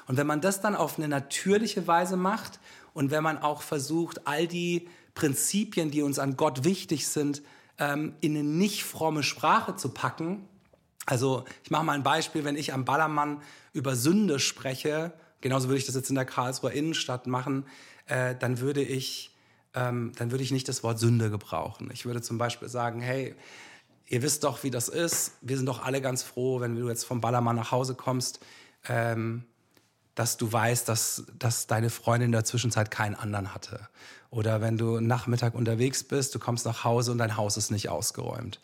Und 0.06 0.16
wenn 0.16 0.26
man 0.26 0.40
das 0.40 0.60
dann 0.60 0.74
auf 0.74 0.98
eine 0.98 1.08
natürliche 1.08 1.86
Weise 1.86 2.16
macht 2.16 2.60
und 2.92 3.10
wenn 3.10 3.22
man 3.22 3.38
auch 3.38 3.62
versucht, 3.62 4.26
all 4.26 4.46
die 4.46 4.88
Prinzipien, 5.14 5.90
die 5.90 6.02
uns 6.02 6.18
an 6.18 6.36
Gott 6.36 6.64
wichtig 6.64 7.08
sind, 7.08 7.42
ähm, 7.78 8.14
in 8.20 8.36
eine 8.36 8.44
nicht 8.44 8.84
fromme 8.84 9.22
Sprache 9.22 9.76
zu 9.76 9.88
packen. 9.88 10.48
Also 11.06 11.44
ich 11.62 11.70
mache 11.70 11.84
mal 11.84 11.92
ein 11.92 12.02
Beispiel, 12.02 12.44
wenn 12.44 12.56
ich 12.56 12.72
am 12.72 12.84
Ballermann 12.84 13.40
über 13.72 13.96
Sünde 13.96 14.38
spreche, 14.38 15.12
genauso 15.40 15.68
würde 15.68 15.78
ich 15.78 15.86
das 15.86 15.94
jetzt 15.94 16.08
in 16.08 16.16
der 16.16 16.24
Karlsruher 16.24 16.72
Innenstadt 16.72 17.26
machen, 17.26 17.66
äh, 18.06 18.34
dann 18.34 18.60
würde 18.60 18.82
ich 18.82 19.34
ähm, 19.74 20.12
dann 20.16 20.30
würde 20.30 20.44
ich 20.44 20.52
nicht 20.52 20.68
das 20.68 20.82
Wort 20.82 20.98
Sünde 20.98 21.30
gebrauchen. 21.30 21.90
Ich 21.92 22.06
würde 22.06 22.22
zum 22.22 22.38
Beispiel 22.38 22.68
sagen, 22.68 23.00
hey, 23.00 23.34
ihr 24.06 24.22
wisst 24.22 24.44
doch, 24.44 24.62
wie 24.62 24.70
das 24.70 24.88
ist. 24.88 25.32
Wir 25.40 25.56
sind 25.56 25.66
doch 25.66 25.84
alle 25.84 26.00
ganz 26.00 26.22
froh, 26.22 26.60
wenn 26.60 26.76
du 26.76 26.88
jetzt 26.88 27.04
vom 27.04 27.20
Ballermann 27.20 27.56
nach 27.56 27.72
Hause 27.72 27.94
kommst, 27.94 28.40
ähm, 28.88 29.44
dass 30.14 30.36
du 30.36 30.52
weißt, 30.52 30.88
dass, 30.88 31.24
dass 31.38 31.66
deine 31.66 31.90
Freundin 31.90 32.26
in 32.26 32.32
der 32.32 32.44
Zwischenzeit 32.44 32.90
keinen 32.90 33.16
anderen 33.16 33.52
hatte. 33.52 33.88
Oder 34.30 34.60
wenn 34.60 34.78
du 34.78 35.00
Nachmittag 35.00 35.54
unterwegs 35.54 36.04
bist, 36.04 36.34
du 36.34 36.38
kommst 36.38 36.66
nach 36.66 36.84
Hause 36.84 37.12
und 37.12 37.18
dein 37.18 37.36
Haus 37.36 37.56
ist 37.56 37.70
nicht 37.70 37.88
ausgeräumt. 37.88 38.60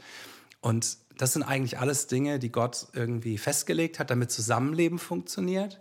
Und 0.61 0.99
das 1.17 1.33
sind 1.33 1.43
eigentlich 1.43 1.79
alles 1.79 2.07
Dinge, 2.07 2.39
die 2.39 2.53
Gott 2.53 2.87
irgendwie 2.93 3.37
festgelegt 3.37 3.99
hat, 3.99 4.11
damit 4.11 4.31
Zusammenleben 4.31 4.99
funktioniert. 4.99 5.81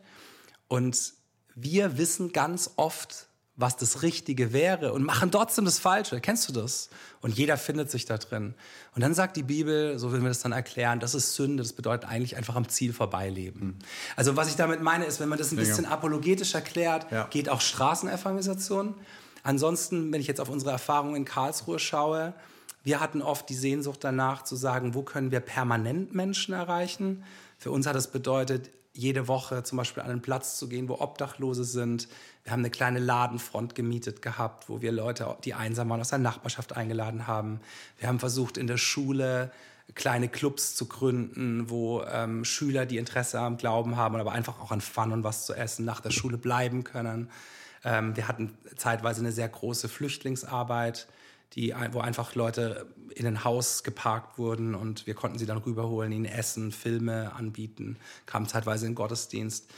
Und 0.68 1.14
wir 1.54 1.98
wissen 1.98 2.32
ganz 2.32 2.72
oft, 2.78 3.29
was 3.60 3.76
das 3.76 4.04
Richtige 4.04 4.54
wäre 4.54 4.94
und 4.94 5.04
machen 5.04 5.32
trotzdem 5.32 5.66
das 5.66 5.80
Falsche. 5.80 6.22
Kennst 6.22 6.48
du 6.48 6.54
das? 6.54 6.90
Und 7.20 7.38
jeder 7.38 7.58
findet 7.58 7.92
sich 7.92 8.06
da 8.06 8.18
drin. 8.18 8.54
Und 8.96 9.02
dann 9.02 9.14
sagt 9.14 9.36
die 9.36 9.44
Bibel, 9.44 10.00
so 10.00 10.14
will 10.14 10.22
wir 10.22 10.30
das 10.30 10.40
dann 10.40 10.54
erklären, 10.54 11.02
das 11.02 11.14
ist 11.14 11.36
Sünde, 11.36 11.62
das 11.62 11.74
bedeutet 11.74 12.10
eigentlich 12.10 12.38
einfach 12.38 12.56
am 12.56 12.70
Ziel 12.70 12.94
vorbeileben. 12.94 13.62
Mhm. 13.62 13.76
Also 14.16 14.38
was 14.38 14.48
ich 14.48 14.56
damit 14.56 14.82
meine 14.82 15.04
ist, 15.04 15.20
wenn 15.20 15.28
man 15.28 15.38
das 15.38 15.52
ein 15.52 15.58
bisschen 15.58 15.86
apologetisch 15.86 16.56
erklärt, 16.56 17.12
ja. 17.12 17.26
geht 17.26 17.50
auch 17.50 17.60
Straßenevangelisation. 17.60 18.96
Ansonsten, 19.44 20.14
wenn 20.14 20.22
ich 20.22 20.28
jetzt 20.28 20.40
auf 20.40 20.50
unsere 20.50 20.72
Erfahrungen 20.72 21.18
in 21.18 21.26
Karlsruhe 21.26 21.80
schaue, 21.80 22.34
wir 22.86 23.02
hatten 23.02 23.22
oft 23.22 23.50
die 23.50 23.56
Sehnsucht 23.56 24.06
danach 24.06 24.44
zu 24.44 24.56
sagen, 24.56 24.94
wo 24.94 25.04
können 25.04 25.32
wir 25.32 25.42
permanent 25.42 26.16
Menschen 26.16 26.54
erreichen. 26.54 27.26
Für 27.58 27.72
uns 27.72 27.86
hat 27.86 27.96
das 27.96 28.10
bedeutet, 28.10 28.70
jede 29.00 29.28
Woche 29.28 29.64
zum 29.64 29.78
Beispiel 29.78 30.04
an 30.04 30.10
einen 30.10 30.22
Platz 30.22 30.58
zu 30.58 30.68
gehen, 30.68 30.90
wo 30.90 30.96
Obdachlose 30.96 31.64
sind. 31.64 32.08
Wir 32.44 32.52
haben 32.52 32.60
eine 32.60 32.70
kleine 32.70 33.00
Ladenfront 33.00 33.74
gemietet 33.74 34.22
gehabt, 34.22 34.68
wo 34.68 34.82
wir 34.82 34.92
Leute, 34.92 35.38
die 35.46 35.54
einsam 35.54 35.90
waren, 35.90 36.02
aus 36.02 36.10
der 36.10 36.20
Nachbarschaft 36.20 36.76
eingeladen 36.76 37.26
haben. 37.26 37.62
Wir 37.98 38.10
haben 38.10 38.20
versucht, 38.20 38.58
in 38.58 38.68
der 38.68 38.78
Schule 38.78 39.52
kleine 39.96 40.28
Clubs 40.28 40.76
zu 40.76 40.86
gründen, 40.88 41.70
wo 41.70 42.04
ähm, 42.04 42.44
Schüler, 42.44 42.86
die 42.86 42.98
Interesse 42.98 43.40
am 43.40 43.58
Glauben 43.58 43.96
haben, 43.96 44.16
aber 44.18 44.34
einfach 44.34 44.60
auch 44.60 44.72
an 44.72 44.82
Fun 44.82 45.14
und 45.14 45.24
was 45.24 45.46
zu 45.46 45.54
essen, 45.54 45.86
nach 45.86 46.02
der 46.02 46.12
Schule 46.12 46.38
bleiben 46.38 46.84
können. 46.84 47.30
Ähm, 47.84 48.16
wir 48.16 48.28
hatten 48.28 48.58
zeitweise 48.76 49.22
eine 49.22 49.32
sehr 49.32 49.48
große 49.48 49.88
Flüchtlingsarbeit 49.88 51.08
die, 51.54 51.74
wo 51.92 52.00
einfach 52.00 52.36
Leute 52.36 52.88
in 53.16 53.26
ein 53.26 53.44
Haus 53.44 53.84
geparkt 53.84 54.38
wurden 54.38 54.76
und 54.76 55.08
wir 55.08 55.14
konnten 55.14 55.40
sie 55.40 55.46
dann 55.46 55.58
rüberholen, 55.58 56.12
ihnen 56.12 56.26
Essen, 56.26 56.72
Filme 56.72 57.34
anbieten, 57.34 57.98
kamen 58.26 58.48
zeitweise 58.48 58.86
in 58.86 58.96
Gottesdienst. 58.96 59.70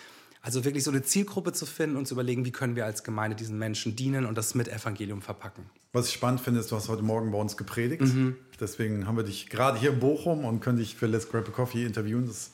Also 0.43 0.65
wirklich 0.65 0.84
so 0.84 0.91
eine 0.91 1.03
Zielgruppe 1.03 1.53
zu 1.53 1.67
finden 1.67 1.97
und 1.97 2.07
zu 2.07 2.15
überlegen, 2.15 2.45
wie 2.45 2.51
können 2.51 2.75
wir 2.75 2.86
als 2.86 3.03
Gemeinde 3.03 3.36
diesen 3.36 3.60
Menschen 3.60 3.95
dienen 3.95 4.25
und 4.25 4.36
das 4.38 4.55
mit 4.55 4.67
Evangelium 4.67 5.21
verpacken. 5.21 5.69
Was 5.93 6.07
ich 6.07 6.13
spannend 6.13 6.41
finde, 6.41 6.60
ist, 6.60 6.71
du 6.71 6.75
hast 6.75 6.89
heute 6.89 7.03
Morgen 7.03 7.31
bei 7.31 7.38
uns 7.38 7.57
gepredigt. 7.57 8.01
Mhm. 8.01 8.36
Deswegen 8.60 9.05
haben 9.07 9.17
wir 9.17 9.23
dich 9.23 9.49
gerade 9.49 9.77
hier 9.77 9.91
in 9.91 9.99
Bochum 9.99 10.45
und 10.45 10.60
können 10.60 10.79
dich 10.79 10.95
für 10.95 11.05
Let's 11.05 11.29
Grab 11.29 11.47
a 11.47 11.51
Coffee 11.51 11.86
interviewen. 11.86 12.25
Das 12.25 12.38
ist 12.38 12.53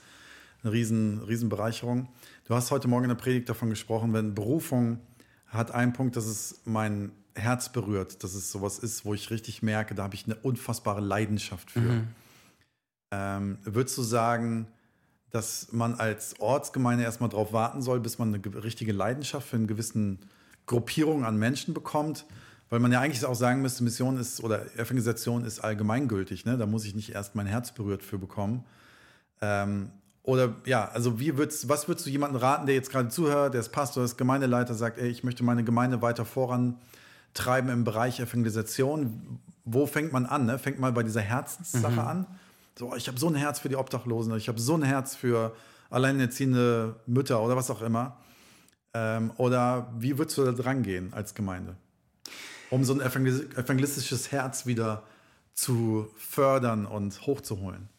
eine 0.63 0.73
riesen, 0.73 1.23
riesen 1.23 1.47
Bereicherung. 1.47 2.09
Du 2.45 2.55
hast 2.55 2.71
heute 2.71 2.89
Morgen 2.89 3.05
in 3.05 3.09
der 3.09 3.15
Predigt 3.15 3.47
davon 3.47 3.69
gesprochen, 3.69 4.11
wenn 4.11 4.35
Berufung 4.35 4.99
hat 5.47 5.71
einen 5.71 5.93
Punkt, 5.93 6.17
das 6.17 6.27
ist 6.27 6.67
mein 6.67 7.11
Herz 7.37 7.71
berührt, 7.71 8.23
dass 8.23 8.33
es 8.33 8.51
sowas 8.51 8.79
ist, 8.79 9.05
wo 9.05 9.13
ich 9.13 9.29
richtig 9.29 9.63
merke, 9.63 9.95
da 9.95 10.03
habe 10.03 10.15
ich 10.15 10.25
eine 10.25 10.35
unfassbare 10.35 11.01
Leidenschaft 11.01 11.71
für. 11.71 11.79
Mhm. 11.79 12.07
Ähm, 13.11 13.57
würdest 13.63 13.97
du 13.97 14.03
sagen, 14.03 14.67
dass 15.31 15.71
man 15.71 15.95
als 15.95 16.39
Ortsgemeinde 16.39 17.03
erstmal 17.03 17.29
darauf 17.29 17.53
warten 17.53 17.81
soll, 17.81 17.99
bis 17.99 18.17
man 18.17 18.33
eine 18.33 18.63
richtige 18.63 18.91
Leidenschaft 18.91 19.47
für 19.47 19.57
eine 19.57 19.67
gewisse 19.67 20.17
Gruppierung 20.65 21.25
an 21.25 21.37
Menschen 21.37 21.73
bekommt? 21.73 22.25
Weil 22.69 22.79
man 22.79 22.91
ja 22.91 22.99
eigentlich 22.99 23.23
auch 23.25 23.35
sagen 23.35 23.61
müsste, 23.61 23.83
Mission 23.83 24.17
ist 24.17 24.43
oder 24.43 24.65
Evangelisation 24.75 25.45
ist 25.45 25.61
allgemeingültig. 25.61 26.45
Ne? 26.45 26.57
Da 26.57 26.65
muss 26.65 26.83
ich 26.83 26.95
nicht 26.95 27.13
erst 27.13 27.33
mein 27.33 27.45
Herz 27.45 27.71
berührt 27.71 28.03
für 28.03 28.17
bekommen. 28.17 28.65
Ähm, 29.41 29.91
oder 30.23 30.55
ja, 30.65 30.89
also 30.89 31.21
wie 31.21 31.37
würdest, 31.37 31.69
was 31.69 31.87
würdest 31.87 32.05
du 32.05 32.09
jemandem 32.09 32.41
raten, 32.41 32.65
der 32.65 32.75
jetzt 32.75 32.91
gerade 32.91 33.07
zuhört, 33.07 33.53
der 33.53 33.61
ist 33.61 33.69
Pastor, 33.69 34.03
ist 34.03 34.17
Gemeindeleiter, 34.17 34.73
sagt, 34.73 34.97
ey, 34.97 35.07
ich 35.07 35.23
möchte 35.23 35.45
meine 35.45 35.63
Gemeinde 35.63 36.01
weiter 36.01 36.25
voran 36.25 36.75
treiben 37.37 37.69
im 37.69 37.83
Bereich 37.83 38.19
Evangelisation. 38.19 39.39
Wo 39.63 39.85
fängt 39.85 40.11
man 40.13 40.25
an? 40.25 40.45
Ne? 40.45 40.59
Fängt 40.59 40.79
mal 40.79 40.91
bei 40.91 41.03
dieser 41.03 41.21
Herzenssache 41.21 41.91
mhm. 41.93 41.99
an. 41.99 42.27
So, 42.77 42.95
ich 42.95 43.07
habe 43.07 43.19
so 43.19 43.27
ein 43.27 43.35
Herz 43.35 43.59
für 43.59 43.69
die 43.69 43.75
Obdachlosen, 43.75 44.35
ich 44.35 44.47
habe 44.47 44.59
so 44.59 44.75
ein 44.75 44.83
Herz 44.83 45.15
für 45.15 45.55
alleinerziehende 45.89 46.99
Mütter 47.07 47.41
oder 47.41 47.55
was 47.55 47.71
auch 47.71 47.81
immer. 47.81 48.17
Ähm, 48.93 49.31
oder 49.37 49.91
wie 49.97 50.17
würdest 50.17 50.37
du 50.37 50.45
da 50.45 50.51
dran 50.51 50.83
gehen 50.83 51.13
als 51.13 51.33
Gemeinde? 51.33 51.75
Um 52.69 52.83
so 52.83 52.93
ein 52.93 53.01
evangelistisches 53.01 54.31
Herz 54.31 54.65
wieder 54.65 55.03
zu 55.53 56.07
fördern 56.17 56.85
und 56.85 57.25
hochzuholen. 57.25 57.89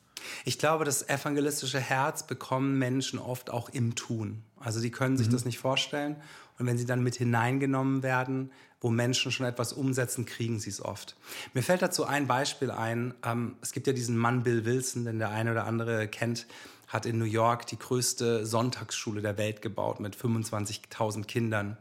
Ich 0.44 0.58
glaube, 0.58 0.84
das 0.84 1.08
evangelistische 1.08 1.80
Herz 1.80 2.26
bekommen 2.26 2.78
Menschen 2.78 3.18
oft 3.18 3.50
auch 3.50 3.68
im 3.70 3.94
Tun. 3.94 4.42
Also 4.56 4.80
die 4.80 4.90
können 4.90 5.16
sich 5.16 5.28
mhm. 5.28 5.32
das 5.32 5.44
nicht 5.44 5.58
vorstellen. 5.58 6.16
Und 6.58 6.66
wenn 6.66 6.78
sie 6.78 6.86
dann 6.86 7.02
mit 7.02 7.16
hineingenommen 7.16 8.02
werden, 8.02 8.50
wo 8.80 8.90
Menschen 8.90 9.32
schon 9.32 9.46
etwas 9.46 9.72
umsetzen, 9.72 10.24
kriegen 10.24 10.60
sie 10.60 10.70
es 10.70 10.80
oft. 10.80 11.16
Mir 11.52 11.62
fällt 11.62 11.82
dazu 11.82 12.04
ein 12.04 12.26
Beispiel 12.26 12.70
ein. 12.70 13.14
Ähm, 13.24 13.56
es 13.60 13.72
gibt 13.72 13.86
ja 13.86 13.92
diesen 13.92 14.16
Mann 14.16 14.42
Bill 14.42 14.64
Wilson, 14.64 15.04
den 15.04 15.18
der 15.18 15.30
eine 15.30 15.52
oder 15.52 15.66
andere 15.66 16.08
kennt, 16.08 16.46
hat 16.86 17.04
in 17.04 17.18
New 17.18 17.24
York 17.24 17.66
die 17.66 17.78
größte 17.78 18.46
Sonntagsschule 18.46 19.20
der 19.20 19.36
Welt 19.36 19.62
gebaut 19.62 20.00
mit 20.00 20.16
25.000 20.16 21.24
Kindern, 21.24 21.76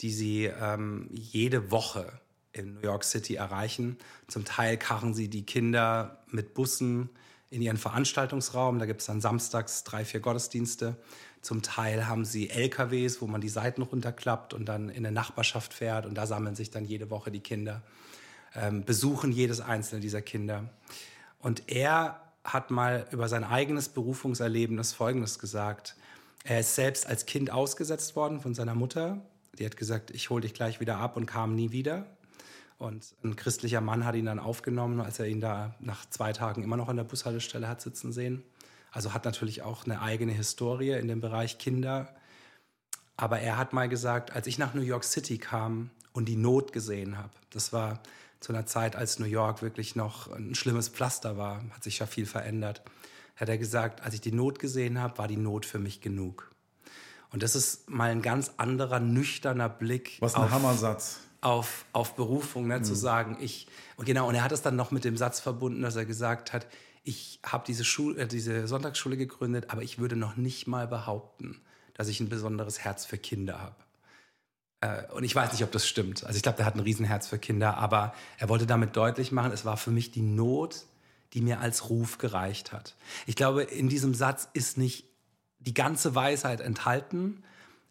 die 0.00 0.10
sie 0.10 0.46
ähm, 0.46 1.08
jede 1.12 1.70
Woche 1.70 2.12
in 2.52 2.74
New 2.74 2.80
York 2.80 3.04
City 3.04 3.36
erreichen. 3.36 3.98
Zum 4.26 4.44
Teil 4.44 4.76
karren 4.76 5.14
sie 5.14 5.28
die 5.28 5.44
Kinder 5.44 6.24
mit 6.30 6.54
Bussen 6.54 7.10
in 7.50 7.62
ihren 7.62 7.76
Veranstaltungsraum. 7.76 8.78
Da 8.78 8.86
gibt 8.86 9.00
es 9.00 9.06
dann 9.06 9.20
samstags 9.20 9.84
drei, 9.84 10.04
vier 10.04 10.20
Gottesdienste. 10.20 10.96
Zum 11.40 11.62
Teil 11.62 12.06
haben 12.06 12.24
sie 12.24 12.50
LKWs, 12.50 13.20
wo 13.22 13.26
man 13.26 13.40
die 13.40 13.48
Seiten 13.48 13.82
runterklappt 13.82 14.54
und 14.54 14.66
dann 14.66 14.88
in 14.88 15.06
eine 15.06 15.12
Nachbarschaft 15.12 15.72
fährt 15.72 16.06
und 16.06 16.14
da 16.14 16.26
sammeln 16.26 16.54
sich 16.54 16.70
dann 16.70 16.84
jede 16.84 17.10
Woche 17.10 17.30
die 17.30 17.40
Kinder, 17.40 17.82
ähm, 18.54 18.84
besuchen 18.84 19.32
jedes 19.32 19.60
einzelne 19.60 20.00
dieser 20.00 20.22
Kinder. 20.22 20.68
Und 21.38 21.64
er 21.68 22.20
hat 22.44 22.70
mal 22.70 23.06
über 23.10 23.28
sein 23.28 23.44
eigenes 23.44 23.88
Berufungserlebnis 23.88 24.92
Folgendes 24.92 25.38
gesagt. 25.38 25.96
Er 26.44 26.60
ist 26.60 26.74
selbst 26.74 27.06
als 27.06 27.26
Kind 27.26 27.50
ausgesetzt 27.50 28.16
worden 28.16 28.40
von 28.40 28.54
seiner 28.54 28.74
Mutter. 28.74 29.20
Die 29.58 29.64
hat 29.64 29.76
gesagt, 29.76 30.10
ich 30.10 30.30
hole 30.30 30.42
dich 30.42 30.54
gleich 30.54 30.80
wieder 30.80 30.98
ab 30.98 31.16
und 31.16 31.26
kam 31.26 31.54
nie 31.54 31.72
wieder. 31.72 32.06
Und 32.78 33.14
ein 33.24 33.34
christlicher 33.34 33.80
Mann 33.80 34.04
hat 34.04 34.14
ihn 34.14 34.26
dann 34.26 34.38
aufgenommen, 34.38 35.00
als 35.00 35.18
er 35.18 35.26
ihn 35.26 35.40
da 35.40 35.74
nach 35.80 36.08
zwei 36.10 36.32
Tagen 36.32 36.62
immer 36.62 36.76
noch 36.76 36.88
an 36.88 36.96
der 36.96 37.04
Bushaltestelle 37.04 37.68
hat 37.68 37.80
sitzen 37.80 38.12
sehen. 38.12 38.44
Also 38.98 39.14
hat 39.14 39.24
natürlich 39.24 39.62
auch 39.62 39.84
eine 39.84 40.02
eigene 40.02 40.32
Historie 40.32 40.90
in 40.90 41.06
dem 41.06 41.20
Bereich 41.20 41.58
Kinder. 41.58 42.16
Aber 43.16 43.38
er 43.38 43.56
hat 43.56 43.72
mal 43.72 43.88
gesagt, 43.88 44.32
als 44.32 44.48
ich 44.48 44.58
nach 44.58 44.74
New 44.74 44.82
York 44.82 45.04
City 45.04 45.38
kam 45.38 45.90
und 46.12 46.24
die 46.24 46.34
Not 46.34 46.72
gesehen 46.72 47.16
habe, 47.16 47.30
das 47.50 47.72
war 47.72 48.02
zu 48.40 48.52
einer 48.52 48.66
Zeit, 48.66 48.96
als 48.96 49.20
New 49.20 49.26
York 49.26 49.62
wirklich 49.62 49.94
noch 49.94 50.32
ein 50.32 50.56
schlimmes 50.56 50.88
Pflaster 50.88 51.36
war, 51.38 51.62
hat 51.70 51.84
sich 51.84 52.00
ja 52.00 52.06
viel 52.06 52.26
verändert, 52.26 52.82
hat 53.36 53.48
er 53.48 53.56
gesagt, 53.56 54.02
als 54.02 54.14
ich 54.14 54.20
die 54.20 54.32
Not 54.32 54.58
gesehen 54.58 55.00
habe, 55.00 55.16
war 55.18 55.28
die 55.28 55.36
Not 55.36 55.64
für 55.64 55.78
mich 55.78 56.00
genug. 56.00 56.50
Und 57.30 57.44
das 57.44 57.54
ist 57.54 57.88
mal 57.88 58.10
ein 58.10 58.20
ganz 58.20 58.50
anderer, 58.56 58.98
nüchterner 58.98 59.68
Blick. 59.68 60.16
Was 60.18 60.34
ein 60.34 60.42
auf, 60.42 60.50
Hammersatz. 60.50 61.20
Auf, 61.40 61.84
auf 61.92 62.16
Berufung, 62.16 62.66
ne, 62.66 62.80
mhm. 62.80 62.84
zu 62.84 62.96
sagen, 62.96 63.36
ich, 63.40 63.68
und 63.96 64.06
genau, 64.06 64.26
und 64.26 64.34
er 64.34 64.42
hat 64.42 64.50
es 64.50 64.62
dann 64.62 64.74
noch 64.74 64.90
mit 64.90 65.04
dem 65.04 65.16
Satz 65.16 65.38
verbunden, 65.38 65.82
dass 65.82 65.94
er 65.94 66.04
gesagt 66.04 66.52
hat, 66.52 66.66
ich 67.08 67.40
habe 67.42 67.64
diese, 67.66 67.84
Schule, 67.84 68.20
äh, 68.20 68.28
diese 68.28 68.68
Sonntagsschule 68.68 69.16
gegründet, 69.16 69.70
aber 69.70 69.82
ich 69.82 69.98
würde 69.98 70.14
noch 70.14 70.36
nicht 70.36 70.66
mal 70.66 70.86
behaupten, 70.86 71.58
dass 71.94 72.08
ich 72.08 72.20
ein 72.20 72.28
besonderes 72.28 72.80
Herz 72.80 73.06
für 73.06 73.16
Kinder 73.16 73.58
habe. 73.60 73.76
äh, 74.82 75.10
und 75.14 75.24
ich 75.24 75.34
weiß 75.34 75.52
nicht, 75.52 75.64
ob 75.64 75.72
das 75.72 75.88
stimmt. 75.88 76.24
Also 76.24 76.36
ich 76.36 76.42
glaube, 76.42 76.56
der 76.56 76.66
hat 76.66 76.74
ein 76.74 76.80
Riesenherz 76.80 77.26
für 77.26 77.38
Kinder, 77.38 77.78
aber 77.78 78.14
er 78.36 78.50
wollte 78.50 78.66
damit 78.66 78.94
deutlich 78.94 79.32
machen, 79.32 79.52
es 79.52 79.64
war 79.64 79.78
für 79.78 79.90
mich 79.90 80.10
die 80.10 80.20
Not, 80.20 80.84
die 81.32 81.40
mir 81.40 81.60
als 81.60 81.88
Ruf 81.88 82.18
gereicht 82.18 82.72
hat. 82.72 82.94
Ich 83.26 83.36
glaube, 83.36 83.62
in 83.62 83.88
diesem 83.88 84.14
Satz 84.14 84.48
ist 84.52 84.76
nicht 84.76 85.06
die 85.60 85.74
ganze 85.74 86.14
Weisheit 86.14 86.60
enthalten, 86.60 87.42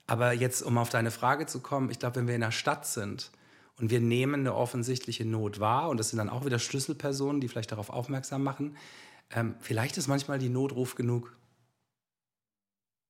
aber 0.06 0.32
jetzt, 0.32 0.62
um 0.62 0.78
auf 0.78 0.90
deine 0.90 1.12
Frage 1.12 1.48
zu 1.48 1.60
kommen, 1.60 1.90
ich 1.90 2.00
glaube, 2.00 2.18
wenn 2.18 2.28
wir 2.28 2.36
in 2.36 2.42
der 2.42 2.52
Stadt 2.52 2.86
sind 2.86 3.32
und 3.80 3.90
wir 3.92 4.00
nehmen 4.02 4.42
eine 4.42 4.56
offensichtliche 4.56 5.26
Not 5.26 5.60
wahr, 5.60 5.90
und 5.90 5.98
das 6.00 6.10
sind 6.10 6.18
dann 6.18 6.30
auch 6.30 6.46
wieder 6.46 6.60
Schlüsselpersonen, 6.60 7.42
die 7.42 7.48
vielleicht 7.48 7.72
darauf 7.72 7.90
aufmerksam 7.90 8.44
machen, 8.44 8.76
ähm, 9.32 9.56
vielleicht 9.60 9.98
ist 9.98 10.08
manchmal 10.08 10.40
die 10.40 10.50
Not 10.50 10.74
Ruf 10.74 10.96
genug. 10.96 11.36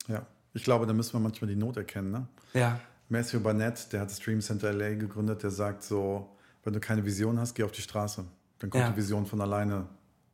Ja, 0.07 0.25
ich 0.53 0.63
glaube, 0.63 0.85
da 0.85 0.93
müssen 0.93 1.13
wir 1.13 1.19
manchmal 1.19 1.49
die 1.49 1.55
Not 1.55 1.77
erkennen. 1.77 2.11
Ne? 2.11 2.27
Ja. 2.53 2.79
Matthew 3.09 3.39
Barnett, 3.39 3.91
der 3.93 4.01
hat 4.01 4.09
das 4.09 4.19
Dream 4.19 4.41
Center 4.41 4.71
LA 4.73 4.95
gegründet, 4.95 5.43
der 5.43 5.51
sagt 5.51 5.83
so, 5.83 6.29
wenn 6.63 6.73
du 6.73 6.79
keine 6.79 7.05
Vision 7.05 7.39
hast, 7.39 7.53
geh 7.55 7.63
auf 7.63 7.71
die 7.71 7.81
Straße. 7.81 8.25
Dann 8.59 8.69
kommt 8.69 8.83
Ja. 8.83 8.89
die 8.89 8.97
Vision 8.97 9.25
von 9.25 9.39
alleine. 9.41 9.87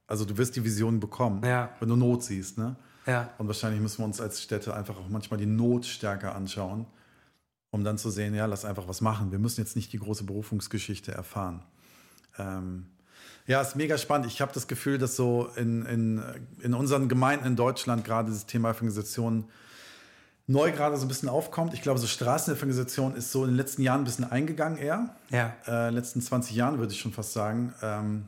Also 0.08 0.26
du 0.26 0.38
wirst 0.38 0.56
die 0.56 0.64
Vision 0.64 1.00
bekommen, 1.00 1.44
Ja. 1.46 1.70
wenn 1.80 1.90
du 1.90 1.96
Not 1.96 2.24
siehst. 2.24 2.58
Ne? 2.58 2.76
Ja. 3.06 3.30
Und 3.38 3.48
wahrscheinlich 3.48 3.82
müssen 3.82 4.00
wir 4.00 4.06
uns 4.06 4.22
als 4.22 4.42
Städte 4.42 4.74
einfach 4.74 4.98
auch 4.98 5.10
manchmal 5.10 5.38
die 5.40 5.46
Not 5.46 5.86
stärker 5.86 6.34
anschauen, 6.36 6.86
um 7.74 7.84
dann 7.84 7.98
zu 7.98 8.12
sehen, 8.12 8.36
ja, 8.36 8.46
lass 8.46 8.66
einfach 8.66 8.88
was 8.88 9.02
machen. 9.02 9.32
Wir 9.32 9.40
müssen 9.40 9.60
jetzt 9.60 9.76
nicht 9.76 9.92
die 9.94 9.98
große 9.98 10.26
Berufungsgeschichte 10.26 11.12
erfahren. 11.12 11.64
Ähm, 12.38 12.86
ja, 13.48 13.62
ist 13.62 13.76
mega 13.76 13.98
spannend. 13.98 14.28
Ich 14.28 14.42
habe 14.42 14.52
das 14.54 14.68
Gefühl, 14.68 15.00
dass 15.00 15.16
so 15.16 15.50
in, 15.56 15.84
in, 15.88 16.24
in 16.62 16.76
unseren 16.76 17.10
Gemeinden 17.10 17.48
in 17.48 17.56
Deutschland 17.56 18.06
gerade 18.06 18.30
dieses 18.30 18.46
Thema 18.46 18.70
Evangelisation 18.70 19.46
neu 20.46 20.72
gerade 20.72 20.98
so 20.98 21.06
ein 21.06 21.08
bisschen 21.08 21.30
aufkommt. 21.30 21.74
Ich 21.74 21.82
glaube, 21.82 22.00
so 22.00 22.06
Straßenevangelisation 22.06 23.16
ist 23.16 23.32
so 23.32 23.44
in 23.44 23.50
den 23.50 23.58
letzten 23.58 23.82
Jahren 23.82 24.02
ein 24.02 24.06
bisschen 24.06 24.32
eingegangen 24.32 24.78
eher. 24.78 25.16
Ja. 25.32 25.56
Äh, 25.66 25.90
letzten 25.90 26.22
20 26.22 26.56
Jahren 26.56 26.78
würde 26.78 26.94
ich 26.94 27.00
schon 27.00 27.12
fast 27.12 27.34
sagen. 27.34 27.74
Ähm, 27.82 28.28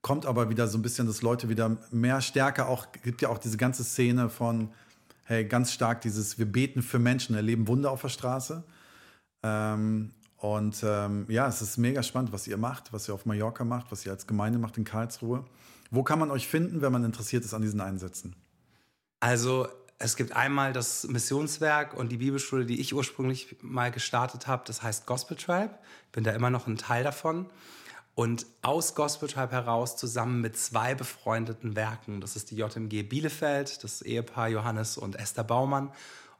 kommt 0.00 0.24
aber 0.24 0.48
wieder 0.48 0.66
so 0.66 0.78
ein 0.78 0.82
bisschen, 0.82 1.06
dass 1.06 1.20
Leute 1.20 1.50
wieder 1.50 1.76
mehr 1.90 2.22
stärker 2.22 2.68
auch, 2.68 2.86
gibt 3.02 3.20
ja 3.20 3.28
auch 3.28 3.38
diese 3.38 3.58
ganze 3.58 3.84
Szene 3.84 4.30
von, 4.30 4.70
hey, 5.24 5.44
ganz 5.44 5.72
stark 5.72 6.00
dieses, 6.00 6.38
wir 6.38 6.46
beten 6.46 6.82
für 6.82 6.98
Menschen, 6.98 7.34
erleben 7.34 7.68
Wunder 7.68 7.90
auf 7.90 8.02
der 8.02 8.08
Straße. 8.08 8.64
Ähm, 9.42 10.12
und 10.36 10.82
ähm, 10.82 11.26
ja, 11.28 11.46
es 11.46 11.62
ist 11.62 11.78
mega 11.78 12.02
spannend, 12.02 12.32
was 12.32 12.46
ihr 12.48 12.56
macht, 12.56 12.92
was 12.92 13.08
ihr 13.08 13.14
auf 13.14 13.26
Mallorca 13.26 13.64
macht, 13.64 13.92
was 13.92 14.04
ihr 14.04 14.12
als 14.12 14.26
Gemeinde 14.26 14.58
macht 14.58 14.76
in 14.76 14.84
Karlsruhe. 14.84 15.44
Wo 15.90 16.02
kann 16.02 16.18
man 16.18 16.30
euch 16.30 16.48
finden, 16.48 16.80
wenn 16.80 16.90
man 16.90 17.04
interessiert 17.04 17.44
ist 17.44 17.54
an 17.54 17.62
diesen 17.62 17.80
Einsätzen? 17.80 18.34
Also 19.20 19.68
es 19.98 20.16
gibt 20.16 20.34
einmal 20.34 20.72
das 20.72 21.04
Missionswerk 21.04 21.94
und 21.94 22.10
die 22.10 22.16
Bibelschule, 22.16 22.66
die 22.66 22.80
ich 22.80 22.92
ursprünglich 22.92 23.56
mal 23.62 23.92
gestartet 23.92 24.48
habe. 24.48 24.64
Das 24.66 24.82
heißt 24.82 25.06
Gospel 25.06 25.36
Tribe. 25.36 25.78
Bin 26.10 26.24
da 26.24 26.32
immer 26.32 26.50
noch 26.50 26.66
ein 26.66 26.76
Teil 26.76 27.04
davon. 27.04 27.46
Und 28.14 28.46
aus 28.60 28.94
Gospel 28.94 29.28
Tribe 29.28 29.52
heraus 29.52 29.96
zusammen 29.96 30.42
mit 30.42 30.56
zwei 30.56 30.94
befreundeten 30.94 31.76
Werken. 31.76 32.20
Das 32.20 32.36
ist 32.36 32.50
die 32.50 32.56
JMG 32.56 33.02
Bielefeld, 33.04 33.82
das 33.82 34.02
Ehepaar 34.02 34.48
Johannes 34.48 34.98
und 34.98 35.16
Esther 35.16 35.44
Baumann. 35.44 35.90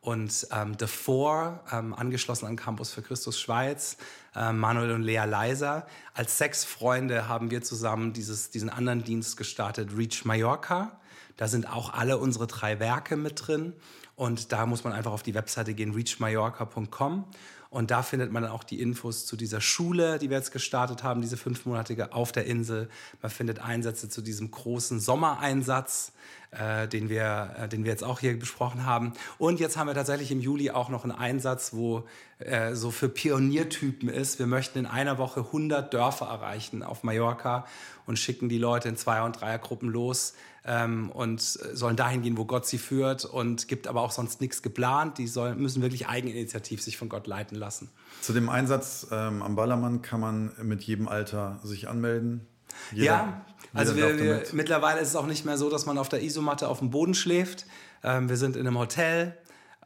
Und 0.02 0.48
ähm, 0.50 0.76
The 0.78 0.88
Four, 0.88 1.60
ähm, 1.70 1.94
angeschlossen 1.94 2.46
an 2.46 2.56
Campus 2.56 2.90
für 2.90 3.02
Christus 3.02 3.40
Schweiz, 3.40 3.96
äh, 4.34 4.52
Manuel 4.52 4.90
und 4.90 5.02
Lea 5.02 5.24
Leiser. 5.24 5.86
Als 6.12 6.36
sechs 6.38 6.64
Freunde 6.64 7.28
haben 7.28 7.50
wir 7.52 7.62
zusammen 7.62 8.12
dieses, 8.12 8.50
diesen 8.50 8.68
anderen 8.68 9.04
Dienst 9.04 9.36
gestartet, 9.36 9.96
Reach 9.96 10.24
Mallorca. 10.24 11.00
Da 11.36 11.46
sind 11.46 11.72
auch 11.72 11.94
alle 11.94 12.18
unsere 12.18 12.48
drei 12.48 12.80
Werke 12.80 13.16
mit 13.16 13.46
drin. 13.46 13.74
Und 14.16 14.52
da 14.52 14.66
muss 14.66 14.84
man 14.84 14.92
einfach 14.92 15.12
auf 15.12 15.22
die 15.22 15.34
Webseite 15.34 15.72
gehen, 15.72 15.94
reachmallorca.com. 15.94 17.24
Und 17.72 17.90
da 17.90 18.02
findet 18.02 18.30
man 18.30 18.42
dann 18.42 18.52
auch 18.52 18.64
die 18.64 18.82
Infos 18.82 19.24
zu 19.24 19.34
dieser 19.34 19.62
Schule, 19.62 20.18
die 20.18 20.28
wir 20.28 20.36
jetzt 20.36 20.52
gestartet 20.52 21.02
haben, 21.02 21.22
diese 21.22 21.38
fünfmonatige 21.38 22.12
auf 22.12 22.30
der 22.30 22.44
Insel. 22.44 22.90
Man 23.22 23.30
findet 23.30 23.60
Einsätze 23.60 24.10
zu 24.10 24.20
diesem 24.20 24.50
großen 24.50 25.00
Sommereinsatz, 25.00 26.12
äh, 26.50 26.86
den, 26.86 27.08
wir, 27.08 27.56
äh, 27.58 27.68
den 27.68 27.84
wir 27.84 27.90
jetzt 27.90 28.04
auch 28.04 28.20
hier 28.20 28.38
besprochen 28.38 28.84
haben. 28.84 29.14
Und 29.38 29.58
jetzt 29.58 29.78
haben 29.78 29.86
wir 29.86 29.94
tatsächlich 29.94 30.30
im 30.30 30.40
Juli 30.40 30.70
auch 30.70 30.90
noch 30.90 31.04
einen 31.04 31.12
Einsatz, 31.12 31.72
wo 31.72 32.04
äh, 32.46 32.74
so 32.74 32.90
für 32.90 33.08
Pioniertypen 33.08 34.08
ist. 34.08 34.38
Wir 34.38 34.46
möchten 34.46 34.78
in 34.80 34.86
einer 34.86 35.18
Woche 35.18 35.40
100 35.40 35.92
Dörfer 35.92 36.26
erreichen 36.26 36.82
auf 36.82 37.02
Mallorca 37.02 37.66
und 38.06 38.18
schicken 38.18 38.48
die 38.48 38.58
Leute 38.58 38.88
in 38.88 38.96
Zweier- 38.96 39.24
und 39.24 39.40
Dreiergruppen 39.40 39.88
los 39.88 40.34
ähm, 40.64 41.10
und 41.10 41.40
sollen 41.40 41.96
dahin 41.96 42.22
gehen, 42.22 42.36
wo 42.36 42.44
Gott 42.44 42.66
sie 42.66 42.78
führt 42.78 43.24
und 43.24 43.68
gibt 43.68 43.86
aber 43.86 44.02
auch 44.02 44.10
sonst 44.10 44.40
nichts 44.40 44.62
geplant. 44.62 45.18
Die 45.18 45.26
sollen, 45.26 45.60
müssen 45.60 45.82
wirklich 45.82 46.08
eigeninitiativ 46.08 46.82
sich 46.82 46.96
von 46.96 47.08
Gott 47.08 47.26
leiten 47.26 47.56
lassen. 47.56 47.90
Zu 48.20 48.32
dem 48.32 48.48
Einsatz 48.48 49.06
ähm, 49.10 49.42
am 49.42 49.54
Ballermann 49.56 50.02
kann 50.02 50.20
man 50.20 50.52
mit 50.62 50.82
jedem 50.82 51.08
Alter 51.08 51.58
sich 51.62 51.88
anmelden. 51.88 52.46
Jeder- 52.92 53.04
ja, 53.04 53.46
also 53.74 53.96
wir, 53.96 54.18
wir, 54.18 54.42
mittlerweile 54.52 55.00
ist 55.00 55.08
es 55.08 55.16
auch 55.16 55.26
nicht 55.26 55.44
mehr 55.44 55.56
so, 55.58 55.70
dass 55.70 55.86
man 55.86 55.98
auf 55.98 56.08
der 56.08 56.22
Isomatte 56.22 56.68
auf 56.68 56.78
dem 56.78 56.90
Boden 56.90 57.14
schläft. 57.14 57.66
Ähm, 58.02 58.28
wir 58.28 58.36
sind 58.36 58.56
in 58.56 58.66
einem 58.66 58.78
Hotel 58.78 59.36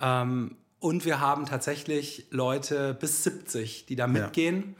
ähm, 0.00 0.56
und 0.80 1.04
wir 1.04 1.20
haben 1.20 1.46
tatsächlich 1.46 2.26
Leute 2.30 2.94
bis 2.94 3.24
70, 3.24 3.86
die 3.86 3.96
da 3.96 4.06
mitgehen. 4.06 4.76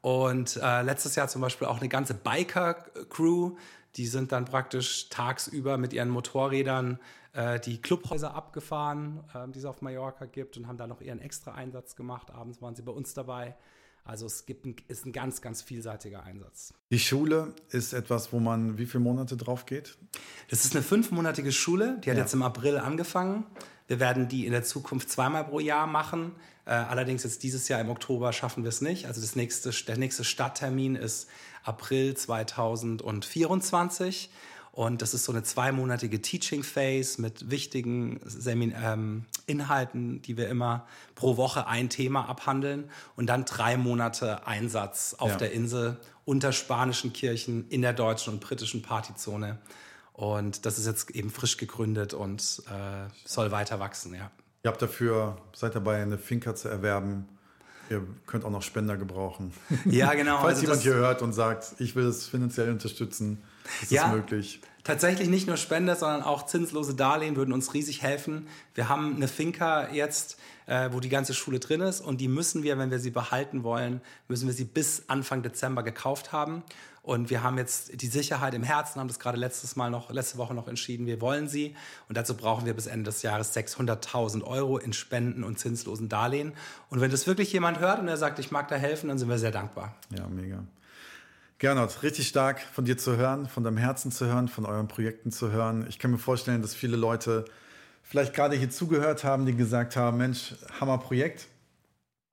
Und 0.00 0.56
äh, 0.62 0.82
letztes 0.82 1.16
Jahr 1.16 1.28
zum 1.28 1.42
Beispiel 1.42 1.66
auch 1.66 1.80
eine 1.80 1.88
ganze 1.88 2.14
Biker-Crew. 2.14 3.56
Die 3.96 4.06
sind 4.06 4.32
dann 4.32 4.44
praktisch 4.44 5.08
tagsüber 5.08 5.76
mit 5.78 5.92
ihren 5.92 6.08
Motorrädern 6.10 6.98
äh, 7.32 7.58
die 7.58 7.80
Clubhäuser 7.82 8.34
abgefahren, 8.34 9.24
äh, 9.34 9.48
die 9.48 9.58
es 9.58 9.64
auf 9.64 9.82
Mallorca 9.82 10.26
gibt 10.26 10.56
und 10.56 10.66
haben 10.68 10.76
da 10.76 10.86
noch 10.86 11.00
ihren 11.00 11.20
extra 11.20 11.52
Einsatz 11.54 11.96
gemacht. 11.96 12.30
Abends 12.30 12.62
waren 12.62 12.74
sie 12.76 12.82
bei 12.82 12.92
uns 12.92 13.14
dabei. 13.14 13.56
Also 14.04 14.24
es 14.26 14.46
gibt 14.46 14.64
ein, 14.64 14.76
ist 14.86 15.04
ein 15.04 15.12
ganz, 15.12 15.42
ganz 15.42 15.60
vielseitiger 15.60 16.22
Einsatz. 16.22 16.72
Die 16.90 16.98
Schule 16.98 17.52
ist 17.70 17.92
etwas, 17.92 18.32
wo 18.32 18.38
man 18.40 18.78
wie 18.78 18.86
viele 18.86 19.02
Monate 19.04 19.36
drauf 19.36 19.66
geht? 19.66 19.98
Das 20.48 20.64
ist 20.64 20.74
eine 20.74 20.82
fünfmonatige 20.82 21.52
Schule, 21.52 21.98
die 22.04 22.10
hat 22.10 22.16
Ja. 22.16 22.22
jetzt 22.22 22.32
im 22.32 22.42
April 22.42 22.78
angefangen. 22.78 23.44
Wir 23.88 24.00
werden 24.00 24.28
die 24.28 24.46
in 24.46 24.52
der 24.52 24.62
Zukunft 24.62 25.10
zweimal 25.10 25.44
pro 25.44 25.60
Jahr 25.60 25.86
machen. 25.86 26.32
Äh, 26.66 26.70
allerdings 26.72 27.24
jetzt 27.24 27.42
dieses 27.42 27.68
Jahr 27.68 27.80
im 27.80 27.90
Oktober 27.90 28.32
schaffen 28.32 28.62
wir 28.62 28.68
es 28.68 28.80
nicht. 28.80 29.06
Also 29.06 29.20
das 29.20 29.34
nächste, 29.34 29.70
der 29.70 29.98
nächste 29.98 30.24
Starttermin 30.24 30.94
ist 30.94 31.28
April 31.64 32.14
2024. 32.14 34.30
Und 34.72 35.02
das 35.02 35.12
ist 35.12 35.24
so 35.24 35.32
eine 35.32 35.42
zweimonatige 35.42 36.22
Teaching 36.22 36.62
Phase 36.62 37.20
mit 37.20 37.50
wichtigen 37.50 38.20
Semin 38.24 38.72
ähm, 38.80 39.24
Inhalten, 39.46 40.22
die 40.22 40.36
wir 40.36 40.48
immer 40.48 40.86
pro 41.16 41.36
Woche 41.36 41.66
ein 41.66 41.88
Thema 41.88 42.28
abhandeln. 42.28 42.88
Und 43.16 43.26
dann 43.26 43.44
drei 43.44 43.76
Monate 43.76 44.46
Einsatz 44.46 45.16
auf 45.18 45.32
Ja. 45.32 45.36
der 45.38 45.52
Insel 45.52 45.96
unter 46.24 46.52
spanischen 46.52 47.12
Kirchen 47.12 47.66
in 47.70 47.82
der 47.82 47.92
deutschen 47.92 48.34
und 48.34 48.40
britischen 48.40 48.82
Partyzone. 48.82 49.58
Und 50.18 50.66
das 50.66 50.78
ist 50.80 50.86
jetzt 50.86 51.12
eben 51.12 51.30
frisch 51.30 51.58
gegründet 51.58 52.12
und 52.12 52.60
äh, 52.66 53.08
soll 53.24 53.52
weiter 53.52 53.78
wachsen, 53.78 54.14
ja. 54.14 54.32
Ihr 54.64 54.70
habt 54.72 54.82
dafür, 54.82 55.36
seid 55.54 55.76
dabei, 55.76 56.02
eine 56.02 56.18
Finca 56.18 56.56
zu 56.56 56.66
erwerben. 56.68 57.28
Ihr 57.88 58.04
könnt 58.26 58.44
auch 58.44 58.50
noch 58.50 58.62
Spender 58.62 58.96
gebrauchen. 58.96 59.52
Ja, 59.84 60.12
genau. 60.14 60.38
Falls 60.40 60.54
also 60.58 60.62
jemand 60.62 60.82
hier 60.82 60.94
hört 60.94 61.22
und 61.22 61.34
sagt, 61.34 61.74
ich 61.78 61.94
will 61.94 62.06
es 62.06 62.26
finanziell 62.26 62.68
unterstützen, 62.68 63.44
ist 63.80 63.92
Ja. 63.92 64.06
das 64.08 64.12
möglich. 64.16 64.60
Tatsächlich 64.82 65.28
nicht 65.28 65.46
nur 65.46 65.56
Spender, 65.56 65.94
sondern 65.94 66.24
auch 66.24 66.46
zinslose 66.46 66.96
Darlehen 66.96 67.36
würden 67.36 67.52
uns 67.52 67.72
riesig 67.72 68.02
helfen. 68.02 68.48
Wir 68.74 68.88
haben 68.88 69.14
eine 69.14 69.28
Finca 69.28 69.88
jetzt, 69.92 70.36
äh, 70.68 70.90
wo 70.92 71.00
die 71.00 71.08
ganze 71.08 71.32
Schule 71.34 71.58
drin 71.58 71.80
ist 71.80 72.00
und 72.00 72.20
die 72.20 72.28
müssen 72.28 72.62
wir, 72.62 72.78
wenn 72.78 72.90
wir 72.90 72.98
sie 72.98 73.10
behalten 73.10 73.64
wollen, 73.64 74.02
müssen 74.28 74.46
wir 74.46 74.54
sie 74.54 74.64
bis 74.64 75.04
Anfang 75.08 75.42
Dezember 75.42 75.82
gekauft 75.82 76.30
haben. 76.30 76.62
Und 77.02 77.30
wir 77.30 77.42
haben 77.42 77.56
jetzt 77.56 78.02
die 78.02 78.06
Sicherheit 78.06 78.52
im 78.52 78.62
Herzen, 78.62 79.00
haben 79.00 79.08
das 79.08 79.18
gerade 79.18 79.38
letztes 79.38 79.76
Mal 79.76 79.90
noch, 79.90 80.10
letzte 80.10 80.36
Woche 80.36 80.52
noch 80.52 80.68
entschieden, 80.68 81.06
wir 81.06 81.22
wollen 81.22 81.48
sie. 81.48 81.74
Und 82.06 82.18
dazu 82.18 82.36
brauchen 82.36 82.66
wir 82.66 82.74
bis 82.74 82.86
Ende 82.86 83.04
des 83.04 83.22
Jahres 83.22 83.56
600.000 83.56 84.44
Euro 84.44 84.76
in 84.76 84.92
Spenden 84.92 85.42
und 85.42 85.58
zinslosen 85.58 86.10
Darlehen. 86.10 86.52
Und 86.90 87.00
wenn 87.00 87.10
das 87.10 87.26
wirklich 87.26 87.50
jemand 87.50 87.80
hört 87.80 87.98
und 88.00 88.08
er 88.08 88.18
sagt, 88.18 88.38
ich 88.38 88.50
mag 88.50 88.68
da 88.68 88.76
helfen, 88.76 89.08
dann 89.08 89.18
sind 89.18 89.30
wir 89.30 89.38
sehr 89.38 89.52
dankbar. 89.52 89.96
Ja, 90.14 90.28
mega. 90.28 90.62
Gernot, 91.56 92.02
richtig 92.02 92.28
stark 92.28 92.60
von 92.60 92.84
dir 92.84 92.98
zu 92.98 93.16
hören, 93.16 93.48
von 93.48 93.64
deinem 93.64 93.78
Herzen 93.78 94.12
zu 94.12 94.26
hören, 94.26 94.48
von 94.48 94.66
euren 94.66 94.86
Projekten 94.86 95.32
zu 95.32 95.50
hören. 95.50 95.86
Ich 95.88 95.98
kann 95.98 96.10
mir 96.10 96.18
vorstellen, 96.18 96.60
dass 96.60 96.74
viele 96.74 96.98
Leute 96.98 97.46
vielleicht 98.08 98.34
gerade 98.34 98.56
hier 98.56 98.70
zugehört 98.70 99.22
haben, 99.24 99.46
die 99.46 99.54
gesagt 99.54 99.96
haben, 99.96 100.16
Mensch, 100.18 100.54
Hammerprojekt. 100.80 101.46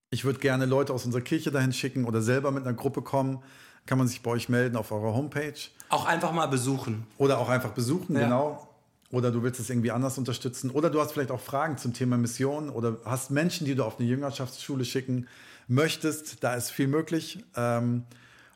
Ich 0.10 0.24
würde 0.24 0.40
gerne 0.40 0.66
Leute 0.66 0.94
aus 0.94 1.06
unserer 1.06 1.22
Kirche 1.22 1.52
dahin 1.52 1.74
schicken 1.74 2.06
oder 2.06 2.22
selber 2.22 2.52
mit 2.52 2.66
einer 2.66 2.76
Gruppe 2.76 3.02
kommen. 3.02 3.40
Kann 3.86 3.98
man 3.98 4.08
sich 4.08 4.22
bei 4.24 4.32
euch 4.32 4.50
melden 4.50 4.78
auf 4.78 4.92
eurer 4.92 5.14
Homepage 5.14 5.54
Auch 5.90 6.06
einfach 6.06 6.32
mal 6.32 6.48
besuchen. 6.48 7.06
oder 7.18 7.38
auch 7.38 7.50
einfach 7.50 7.72
besuchen, 7.72 8.16
Ja. 8.16 8.22
genau. 8.24 8.70
Oder 9.12 9.32
du 9.32 9.44
willst 9.44 9.60
es 9.60 9.70
irgendwie 9.70 9.92
anders 9.92 10.18
unterstützen. 10.18 10.72
Oder 10.72 10.90
du 10.90 11.00
hast 11.00 11.12
vielleicht 11.12 11.30
auch 11.32 11.40
Fragen 11.40 11.78
zum 11.78 11.94
Thema 11.94 12.18
Mission 12.18 12.70
oder 12.70 12.98
hast 13.06 13.30
Menschen, 13.30 13.66
die 13.66 13.76
du 13.76 13.84
auf 13.86 14.00
eine 14.00 14.08
Jüngerschaftsschule 14.10 14.84
schicken 14.84 15.28
möchtest. 15.68 16.44
Da 16.44 16.56
ist 16.56 16.72
viel 16.72 16.88
möglich. 16.88 17.44
Ähm, 17.56 18.04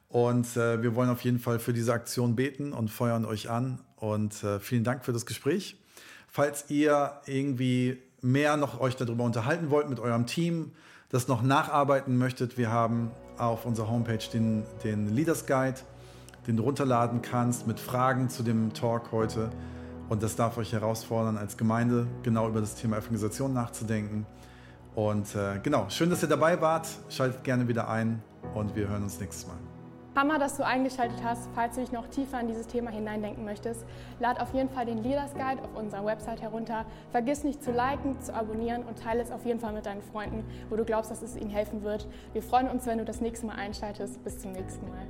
und 0.07 0.57
äh, 0.57 0.81
wir 0.81 0.95
wollen 0.95 1.09
auf 1.09 1.21
jeden 1.21 1.39
Fall 1.39 1.59
für 1.59 1.71
diese 1.71 1.93
Aktion 1.93 2.35
beten 2.35 2.73
und 2.73 2.89
feuern 2.89 3.25
euch 3.25 3.49
an. 3.49 3.79
Und 3.97 4.43
äh, 4.43 4.59
vielen 4.59 4.83
Dank 4.83 5.05
für 5.05 5.13
das 5.13 5.25
Gespräch. 5.27 5.77
Falls 6.31 6.69
ihr 6.69 7.13
irgendwie 7.25 7.97
mehr 8.21 8.57
noch 8.57 8.79
euch 8.79 8.95
darüber 8.95 9.23
unterhalten 9.23 9.69
wollt 9.69 9.89
mit 9.89 9.99
eurem 9.99 10.25
Team, 10.25 10.71
das 11.09 11.27
noch 11.27 11.41
nacharbeiten 11.41 12.17
möchtet, 12.17 12.57
wir 12.57 12.71
haben 12.71 13.11
auf 13.37 13.65
unserer 13.65 13.89
Homepage 13.89 14.19
den, 14.31 14.63
den 14.83 15.07
Leaders 15.15 15.47
Guide, 15.47 15.79
den 16.45 16.57
du 16.57 16.63
runterladen 16.63 17.21
kannst 17.21 17.65
mit 17.65 17.79
Fragen 17.79 18.29
zu 18.29 18.43
dem 18.43 18.73
Talk 18.73 19.11
heute. 19.11 19.49
Und 20.07 20.23
das 20.23 20.35
darf 20.35 20.57
euch 20.57 20.73
herausfordern, 20.73 21.37
als 21.37 21.57
Gemeinde 21.57 22.07
genau 22.23 22.47
über 22.47 22.61
das 22.61 22.75
Thema 22.75 22.97
Evangelisation 22.97 23.53
nachzudenken. 23.53 24.25
Und 24.95 25.35
äh, 25.35 25.59
genau, 25.61 25.87
schön, 25.89 26.09
dass 26.09 26.23
ihr 26.23 26.29
dabei 26.29 26.59
wart. 26.61 26.87
Schaltet 27.09 27.43
gerne 27.43 27.67
wieder 27.67 27.89
ein 27.89 28.21
und 28.53 28.75
wir 28.75 28.87
hören 28.87 29.03
uns 29.03 29.19
nächstes 29.19 29.47
Mal. 29.47 29.78
Hammer, 30.15 30.39
dass 30.39 30.57
du 30.57 30.65
eingeschaltet 30.65 31.23
hast. 31.23 31.49
Falls 31.55 31.75
du 31.75 31.81
dich 31.81 31.91
noch 31.91 32.07
tiefer 32.07 32.39
in 32.39 32.47
dieses 32.47 32.67
Thema 32.67 32.91
hineindenken 32.91 33.45
möchtest, 33.45 33.85
lad 34.19 34.39
auf 34.41 34.53
jeden 34.53 34.69
Fall 34.69 34.85
den 34.85 35.03
Leaders 35.03 35.33
Guide 35.33 35.61
auf 35.63 35.75
unserer 35.75 36.05
Website 36.05 36.41
herunter. 36.41 36.85
Vergiss 37.11 37.43
nicht 37.43 37.63
zu 37.63 37.71
liken, 37.71 38.19
zu 38.21 38.33
abonnieren 38.33 38.83
und 38.83 38.99
teile 38.99 39.21
es 39.21 39.31
auf 39.31 39.45
jeden 39.45 39.59
Fall 39.59 39.73
mit 39.73 39.85
deinen 39.85 40.01
Freunden, 40.01 40.43
wo 40.69 40.75
du 40.75 40.83
glaubst, 40.83 41.11
dass 41.11 41.21
es 41.21 41.37
ihnen 41.37 41.49
helfen 41.49 41.83
wird. 41.83 42.07
Wir 42.33 42.43
freuen 42.43 42.67
uns, 42.69 42.85
wenn 42.85 42.97
du 42.97 43.05
das 43.05 43.21
nächste 43.21 43.45
Mal 43.45 43.55
einschaltest. 43.55 44.23
Bis 44.23 44.39
zum 44.39 44.51
nächsten 44.51 44.87
Mal. 44.89 45.07